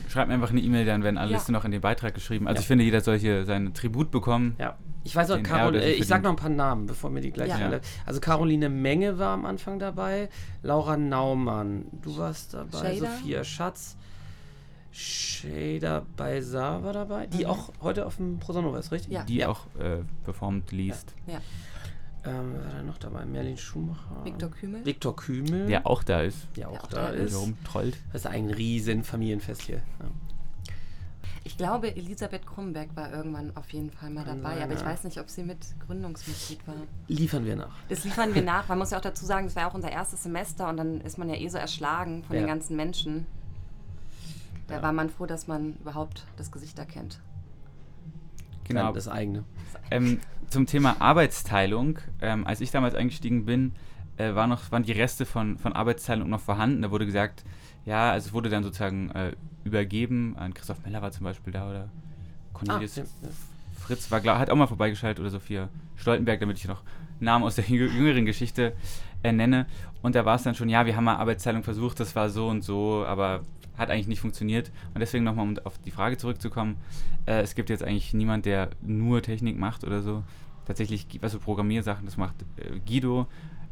Schreibt 0.09 0.27
mir 0.27 0.33
einfach 0.33 0.49
eine 0.51 0.59
E-Mail, 0.59 0.85
dann 0.85 1.01
werden 1.01 1.17
alle 1.17 1.31
Ja. 1.31 1.37
Liste 1.37 1.53
noch 1.53 1.63
in 1.63 1.71
den 1.71 1.79
Beitrag 1.79 2.13
geschrieben. 2.13 2.45
Also 2.45 2.57
Ja. 2.57 2.61
ich 2.61 2.67
finde, 2.67 2.83
jeder 2.83 2.99
soll 2.99 3.17
hier 3.17 3.45
sein 3.45 3.73
Tribut 3.73 4.11
bekommen. 4.11 4.55
Ja. 4.59 4.75
Ich 5.05 5.15
weiß 5.15 5.29
noch, 5.29 5.41
Carol, 5.43 5.75
äh, 5.77 5.93
ich 5.93 6.05
sag 6.05 6.23
noch 6.23 6.31
ein 6.31 6.35
paar 6.35 6.49
Namen, 6.49 6.85
bevor 6.87 7.09
mir 7.09 7.21
die 7.21 7.31
gleich 7.31 7.47
Ja. 7.57 7.65
alle. 7.67 7.79
Also 8.05 8.19
Caroline 8.19 8.67
Menge 8.67 9.17
war 9.17 9.29
am 9.29 9.45
Anfang 9.45 9.79
dabei, 9.79 10.27
Laura 10.63 10.97
Naumann, 10.97 11.85
du 12.01 12.17
warst 12.17 12.53
dabei, 12.53 12.95
Shader. 12.97 13.11
Sophia 13.11 13.43
Schatz, 13.45 13.95
Shader 14.91 16.05
Baisar 16.17 16.83
war 16.83 16.91
dabei, 16.93 17.27
die 17.27 17.45
auch 17.45 17.71
heute 17.81 18.05
auf 18.05 18.17
dem 18.17 18.39
Prosanova 18.39 18.79
ist, 18.79 18.91
richtig? 18.91 19.11
Ja. 19.13 19.23
Die 19.23 19.45
auch 19.45 19.65
äh, 19.79 20.03
performt, 20.25 20.71
liest. 20.71 21.13
ja, 21.27 21.39
Ähm, 22.29 22.53
wer 22.53 22.65
war 22.65 22.71
da 22.75 22.83
noch 22.83 22.97
dabei? 22.97 23.25
Merlin 23.25 23.57
Schumacher. 23.57 24.23
Viktor 24.23 24.49
Kümel. 24.51 24.85
Viktor 24.85 25.15
Kümel. 25.15 25.67
Der 25.67 25.85
auch 25.87 26.03
da 26.03 26.21
ist. 26.21 26.37
der 26.55 26.69
auch 26.69 26.73
Der 26.73 26.83
auch 26.83 26.87
da 26.87 27.01
da 27.03 27.07
ist. 27.09 27.31
Der 27.33 27.39
rumtrollt. 27.39 27.97
Das 28.13 28.21
ist 28.21 28.27
ein 28.27 28.49
riesen 28.49 29.03
Familienfest 29.03 29.61
hier. 29.63 29.77
Ja. 29.99 30.05
Ich 31.43 31.57
glaube, 31.57 31.95
Elisabeth 31.95 32.45
Krumberg 32.45 32.93
war 32.95 33.09
irgendwann 33.13 33.55
auf 33.55 33.69
jeden 33.71 33.89
Fall 33.89 34.09
mal 34.09 34.25
dabei, 34.25 34.55
sein, 34.55 34.63
aber 34.63 34.73
ich 34.73 34.83
weiß 34.83 35.05
nicht, 35.05 35.17
ob 35.17 35.29
sie 35.29 35.43
mit 35.43 35.59
Gründungsmitglied 35.85 36.67
war. 36.67 36.75
Liefern 37.07 37.45
wir 37.45 37.55
nach. 37.55 37.73
Das 37.87 38.03
liefern 38.03 38.35
wir 38.35 38.41
nach. 38.41 38.67
Man 38.67 38.77
muss 38.79 38.91
ja 38.91 38.97
auch 38.97 39.01
dazu 39.01 39.25
sagen, 39.25 39.45
das 39.47 39.55
war 39.55 39.63
ja 39.63 39.69
auch 39.69 39.73
unser 39.73 39.89
erstes 39.89 40.23
Semester 40.23 40.67
und 40.67 40.75
dann 40.75 40.99
ist 41.01 41.17
man 41.17 41.29
ja 41.29 41.35
eh 41.35 41.47
so 41.47 41.57
erschlagen 41.57 42.23
von 42.25 42.35
Ja. 42.35 42.41
den 42.41 42.47
ganzen 42.49 42.75
Menschen. 42.75 43.25
Da 44.67 44.75
Ja. 44.75 44.81
war 44.81 44.91
man 44.91 45.09
froh, 45.09 45.25
dass 45.25 45.47
man 45.47 45.75
überhaupt 45.77 46.25
das 46.35 46.51
Gesicht 46.51 46.77
erkennt. 46.79 47.19
Genau. 48.67 48.91
Das 48.91 49.07
eigene. 49.07 49.43
Ähm, 49.91 50.19
zum 50.49 50.65
Thema 50.65 50.97
Arbeitsteilung. 50.99 51.99
Ähm, 52.21 52.45
als 52.47 52.61
ich 52.61 52.71
damals 52.71 52.95
eingestiegen 52.95 53.45
bin, 53.45 53.73
äh, 54.17 54.33
war 54.35 54.47
noch, 54.47 54.71
waren 54.71 54.83
die 54.83 54.91
Reste 54.91 55.25
von, 55.25 55.57
von 55.57 55.73
Arbeitsteilung 55.73 56.29
noch 56.29 56.41
vorhanden. 56.41 56.81
Da 56.81 56.91
wurde 56.91 57.05
gesagt, 57.05 57.43
ja, 57.85 58.11
also 58.11 58.27
es 58.27 58.33
wurde 58.33 58.49
dann 58.49 58.63
sozusagen 58.63 59.11
äh, 59.11 59.31
übergeben 59.63 60.35
an 60.37 60.53
Christoph 60.53 60.83
Meller 60.85 61.01
war 61.01 61.11
zum 61.11 61.23
Beispiel 61.25 61.53
da 61.53 61.69
oder 61.69 61.89
Cornelius 62.53 62.97
Ah, 62.97 63.01
ja, 63.01 63.07
ja. 63.23 63.29
Fritz 63.79 64.09
war, 64.11 64.19
glaub, 64.21 64.37
hat 64.37 64.49
auch 64.49 64.55
mal 64.55 64.67
vorbeigeschaltet 64.67 65.19
oder 65.19 65.29
Sophia 65.29 65.69
Stoltenberg, 65.95 66.39
damit 66.39 66.57
ich 66.57 66.67
noch 66.67 66.83
Namen 67.19 67.43
aus 67.45 67.55
der 67.55 67.65
jüng- 67.65 67.91
jüngeren 67.93 68.25
Geschichte 68.25 68.73
äh, 69.23 69.31
nenne. 69.31 69.65
Und 70.01 70.15
da 70.15 70.25
war 70.25 70.35
es 70.35 70.43
dann 70.43 70.55
schon, 70.55 70.69
ja, 70.69 70.85
wir 70.85 70.95
haben 70.95 71.03
mal 71.05 71.15
Arbeitsteilung 71.15 71.63
versucht, 71.63 71.99
das 71.99 72.15
war 72.15 72.29
so 72.29 72.47
und 72.47 72.63
so, 72.63 73.05
aber 73.05 73.41
hat 73.77 73.89
eigentlich 73.91 74.07
nicht 74.07 74.19
funktioniert. 74.21 74.71
Und 74.93 74.99
deswegen 74.99 75.23
nochmal, 75.23 75.45
um 75.47 75.57
auf 75.63 75.77
die 75.79 75.91
Frage 75.91 76.17
zurückzukommen, 76.17 76.77
äh, 77.25 77.41
es 77.41 77.55
gibt 77.55 77.69
jetzt 77.69 77.83
eigentlich 77.83 78.13
niemand, 78.13 78.45
der 78.45 78.69
nur 78.81 79.21
Technik 79.21 79.57
macht 79.57 79.83
oder 79.83 80.01
so. 80.01 80.23
Tatsächlich, 80.65 81.07
was 81.21 81.31
so 81.31 81.39
Programmiersachen, 81.39 82.05
das 82.05 82.17
macht 82.17 82.35
äh, 82.57 82.79
Guido. 82.85 83.27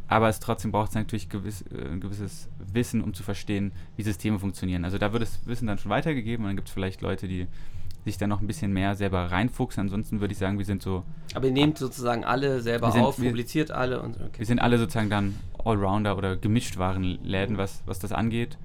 Aber 0.08 0.30
es 0.30 0.39
trotzdem 0.39 0.72
braucht 0.72 0.89
es 0.89 0.96
natürlich 0.96 1.30
gewiss, 1.30 1.63
äh, 1.63 1.91
ein 1.91 2.00
gewisses 2.00 2.48
Wissen, 2.72 3.02
um 3.02 3.13
zu 3.15 3.24
verstehen, 3.24 3.72
wie 3.98 4.04
Systeme 4.04 4.38
funktionieren. 4.39 4.86
Also 4.86 4.98
da 5.00 5.12
wird 5.12 5.24
das 5.24 5.46
Wissen 5.48 5.65
dann 5.68 5.80
schon 5.80 5.89
weitergegeben 5.89 6.46
und 6.46 6.50
dann 6.50 6.56
gibt 6.56 6.68
es 6.68 6.74
vielleicht 6.74 7.02
Leute, 7.02 7.28
die 7.28 7.48
sich 8.06 8.20
dann 8.20 8.30
noch 8.30 8.39
ein 8.39 8.46
bisschen 8.46 8.72
mehr 8.72 8.94
selber 8.94 9.32
reinfuchsen. 9.32 9.82
Ansonsten 9.82 10.22
würde 10.22 10.32
ich 10.34 10.38
sagen, 10.38 10.60
wir 10.60 10.65
sind 10.65 10.84
so, 10.84 11.04
Aber 11.34 11.48
ihr 11.48 11.54
nehmt 11.54 11.80
sozusagen 11.80 12.24
alle 12.24 12.62
selber 12.62 12.91
sind- 12.91 13.02
auf, 13.02 13.20
wir- 13.20 13.30
publiziert 13.32 13.72
alle 13.72 14.00
und 14.00 14.15
okay. 14.18 14.38
wir 14.38 14.46
sind 14.46 14.60
alle 14.60 14.78
sozusagen 14.78 15.10
dann 15.10 15.36
Allrounder 15.65 16.15
oder 16.15 16.38
Gemischtwarenläden, 16.38 17.58
was, 17.58 17.82
was 17.88 17.98
das 17.98 18.12
angeht. 18.12 18.60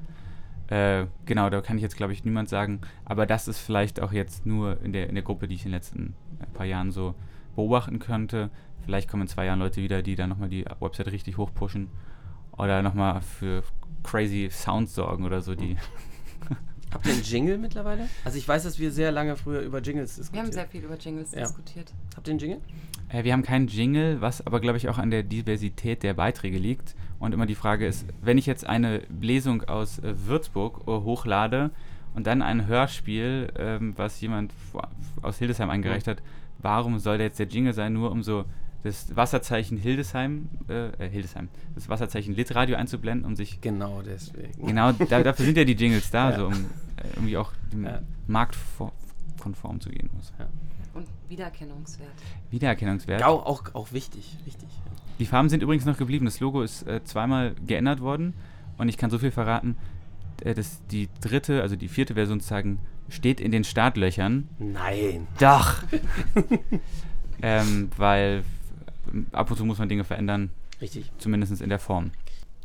Äh, 0.70 1.06
genau, 1.26 1.50
da 1.50 1.60
kann 1.60 1.76
ich 1.76 1.82
jetzt, 1.82 1.96
glaube 1.96 2.12
ich, 2.12 2.24
niemand 2.24 2.48
sagen. 2.48 2.80
Aber 3.04 3.26
das 3.26 3.48
ist 3.48 3.58
vielleicht 3.58 4.00
auch 4.00 4.12
jetzt 4.12 4.46
nur 4.46 4.80
in 4.82 4.92
der, 4.92 5.08
in 5.08 5.14
der 5.16 5.24
Gruppe, 5.24 5.48
die 5.48 5.56
ich 5.56 5.64
in 5.64 5.70
den 5.70 5.74
letzten 5.76 6.14
äh, 6.40 6.46
paar 6.46 6.66
Jahren 6.66 6.92
so 6.92 7.14
beobachten 7.56 7.98
könnte. 7.98 8.50
Vielleicht 8.84 9.08
kommen 9.10 9.22
in 9.22 9.28
zwei 9.28 9.44
Jahren 9.46 9.58
Leute 9.58 9.82
wieder, 9.82 10.00
die 10.02 10.14
dann 10.14 10.30
nochmal 10.30 10.48
die 10.48 10.64
Website 10.80 11.10
richtig 11.12 11.36
hochpushen. 11.36 11.88
Oder 12.56 12.82
nochmal 12.82 13.20
für 13.20 13.62
crazy 14.02 14.48
Sounds 14.50 14.94
sorgen 14.94 15.24
oder 15.24 15.42
so, 15.42 15.54
die. 15.54 15.76
Habt 16.92 17.06
ihr 17.06 17.12
einen 17.12 17.22
Jingle 17.22 17.58
mittlerweile? 17.58 18.08
Also 18.24 18.36
ich 18.38 18.46
weiß, 18.48 18.64
dass 18.64 18.78
wir 18.80 18.90
sehr 18.90 19.12
lange 19.12 19.36
früher 19.36 19.60
über 19.60 19.80
Jingles 19.80 20.16
Wir 20.16 20.22
diskutiert 20.22 20.44
haben 20.44 20.52
sehr 20.52 20.66
viel 20.66 20.84
über 20.84 20.96
Jingles 20.96 21.32
Ja. 21.32 21.42
diskutiert. 21.42 21.92
Habt 22.16 22.26
ihr 22.26 22.32
einen 22.32 22.40
Jingle? 22.40 22.60
Äh, 23.08 23.24
wir 23.24 23.32
haben 23.32 23.42
keinen 23.42 23.68
Jingle, 23.68 24.20
was 24.20 24.44
aber, 24.44 24.60
glaube 24.60 24.76
ich, 24.76 24.88
auch 24.88 24.98
an 24.98 25.10
der 25.10 25.22
Diversität 25.22 26.02
der 26.02 26.14
Beiträge 26.14 26.58
liegt. 26.58 26.96
Und 27.20 27.32
immer 27.34 27.46
die 27.46 27.54
Frage 27.54 27.86
ist, 27.86 28.06
wenn 28.22 28.38
ich 28.38 28.46
jetzt 28.46 28.66
eine 28.66 29.02
Lesung 29.20 29.62
aus 29.64 29.98
äh, 30.00 30.14
Würzburg 30.26 30.80
äh, 30.86 30.90
hochlade 30.90 31.70
und 32.14 32.26
dann 32.26 32.42
ein 32.42 32.66
Hörspiel, 32.66 33.52
ähm, 33.56 33.92
was 33.96 34.20
jemand 34.20 34.52
aus 35.22 35.38
Hildesheim 35.38 35.70
eingereicht 35.70 36.08
hat, 36.08 36.22
warum 36.58 36.98
soll 36.98 37.18
da 37.18 37.24
jetzt 37.24 37.38
der 37.38 37.46
Jingle 37.46 37.72
sein, 37.74 37.92
nur 37.92 38.10
um 38.10 38.22
so 38.22 38.44
das 38.82 39.14
Wasserzeichen 39.14 39.76
Hildesheim, 39.76 40.48
äh, 40.68 40.88
äh, 41.04 41.10
Hildesheim, 41.10 41.48
das 41.74 41.90
Wasserzeichen 41.90 42.34
Litradio 42.34 42.76
einzublenden, 42.76 43.26
um 43.26 43.36
sich 43.36 43.60
Genau 43.60 44.00
deswegen. 44.02 44.66
Genau, 44.66 44.92
da, 44.92 45.22
dafür 45.22 45.44
sind 45.44 45.58
ja 45.58 45.64
die 45.64 45.74
Jingles 45.74 46.10
da, 46.10 46.30
Ja. 46.32 46.36
so 46.38 46.46
um 46.46 46.52
äh, 46.54 46.56
irgendwie 47.16 47.36
auch 47.36 47.52
dem 47.70 47.84
Ja. 47.84 48.00
Markt 48.26 48.56
vor- 48.56 48.92
konform 49.38 49.78
zu 49.80 49.90
gehen. 49.90 50.08
Also 50.16 50.32
Und 50.94 51.06
Wiedererkennungswert. 51.28 52.10
Wiedererkennungswert. 52.50 53.22
Auch, 53.22 53.46
auch, 53.46 53.74
auch 53.74 53.92
wichtig, 53.92 54.36
wichtig. 54.44 54.68
Die 55.18 55.26
Farben 55.26 55.48
sind 55.48 55.62
übrigens 55.62 55.84
noch 55.84 55.96
geblieben. 55.96 56.24
Das 56.24 56.40
Logo 56.40 56.62
ist 56.62 56.86
äh, 56.86 57.04
zweimal 57.04 57.54
geändert 57.66 58.00
worden 58.00 58.34
und 58.78 58.88
ich 58.88 58.96
kann 58.96 59.10
so 59.10 59.18
viel 59.18 59.30
verraten, 59.30 59.76
äh, 60.42 60.54
dass 60.54 60.84
die 60.86 61.08
dritte, 61.20 61.62
also 61.62 61.76
die 61.76 61.88
vierte 61.88 62.14
Version 62.14 62.40
sozusagen 62.40 62.80
steht 63.08 63.40
in 63.40 63.52
den 63.52 63.64
Startlöchern. 63.64 64.48
Nein. 64.58 65.26
Doch! 65.38 65.82
ähm, 67.42 67.90
weil 67.96 68.42
ähm, 69.12 69.26
ab 69.32 69.50
und 69.50 69.56
zu 69.56 69.64
muss 69.64 69.78
man 69.78 69.88
Dinge 69.88 70.04
verändern, 70.04 70.50
Richtig. 70.80 71.10
zumindest 71.18 71.60
in 71.60 71.68
der 71.68 71.78
Form. 71.78 72.10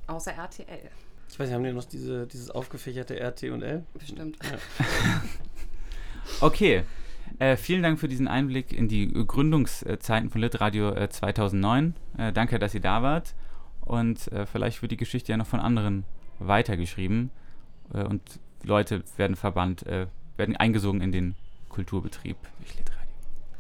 Außer 0.07 0.31
RTL. 0.31 0.89
Ich 1.29 1.39
weiß 1.39 1.47
nicht, 1.47 1.55
haben 1.55 1.63
die 1.63 1.73
noch 1.73 1.83
diese, 1.83 2.27
dieses 2.27 2.49
aufgefächerte 2.49 3.19
RT 3.19 3.43
und 3.45 3.61
L? 3.61 3.85
Bestimmt. 3.93 4.37
Okay. 6.41 6.83
Äh, 7.39 7.57
vielen 7.57 7.83
Dank 7.83 7.99
für 7.99 8.07
diesen 8.07 8.27
Einblick 8.27 8.71
in 8.71 8.87
die 8.87 9.11
Gründungszeiten 9.11 10.29
von 10.29 10.41
Litradio 10.41 10.91
äh, 10.91 11.09
2009. 11.09 11.95
Äh, 12.17 12.31
danke, 12.31 12.59
dass 12.59 12.73
ihr 12.73 12.81
da 12.81 13.01
wart. 13.03 13.35
Und 13.81 14.31
äh, 14.31 14.45
vielleicht 14.45 14.81
wird 14.81 14.91
die 14.91 14.97
Geschichte 14.97 15.31
ja 15.31 15.37
noch 15.37 15.47
von 15.47 15.59
anderen 15.59 16.05
weitergeschrieben. 16.39 17.29
Äh, 17.93 18.03
und 18.03 18.21
Leute 18.63 19.03
werden 19.17 19.35
verbannt, 19.35 19.85
äh, 19.85 20.07
werden 20.37 20.55
eingesogen 20.55 21.01
in 21.01 21.11
den 21.11 21.35
Kulturbetrieb 21.69 22.37
durch 22.59 22.75
Litradio. 22.77 23.03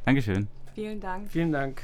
Dankeschön. 0.05 0.47
Vielen 0.73 0.99
Dank. 0.99 1.29
Vielen 1.29 1.51
Dank. 1.51 1.83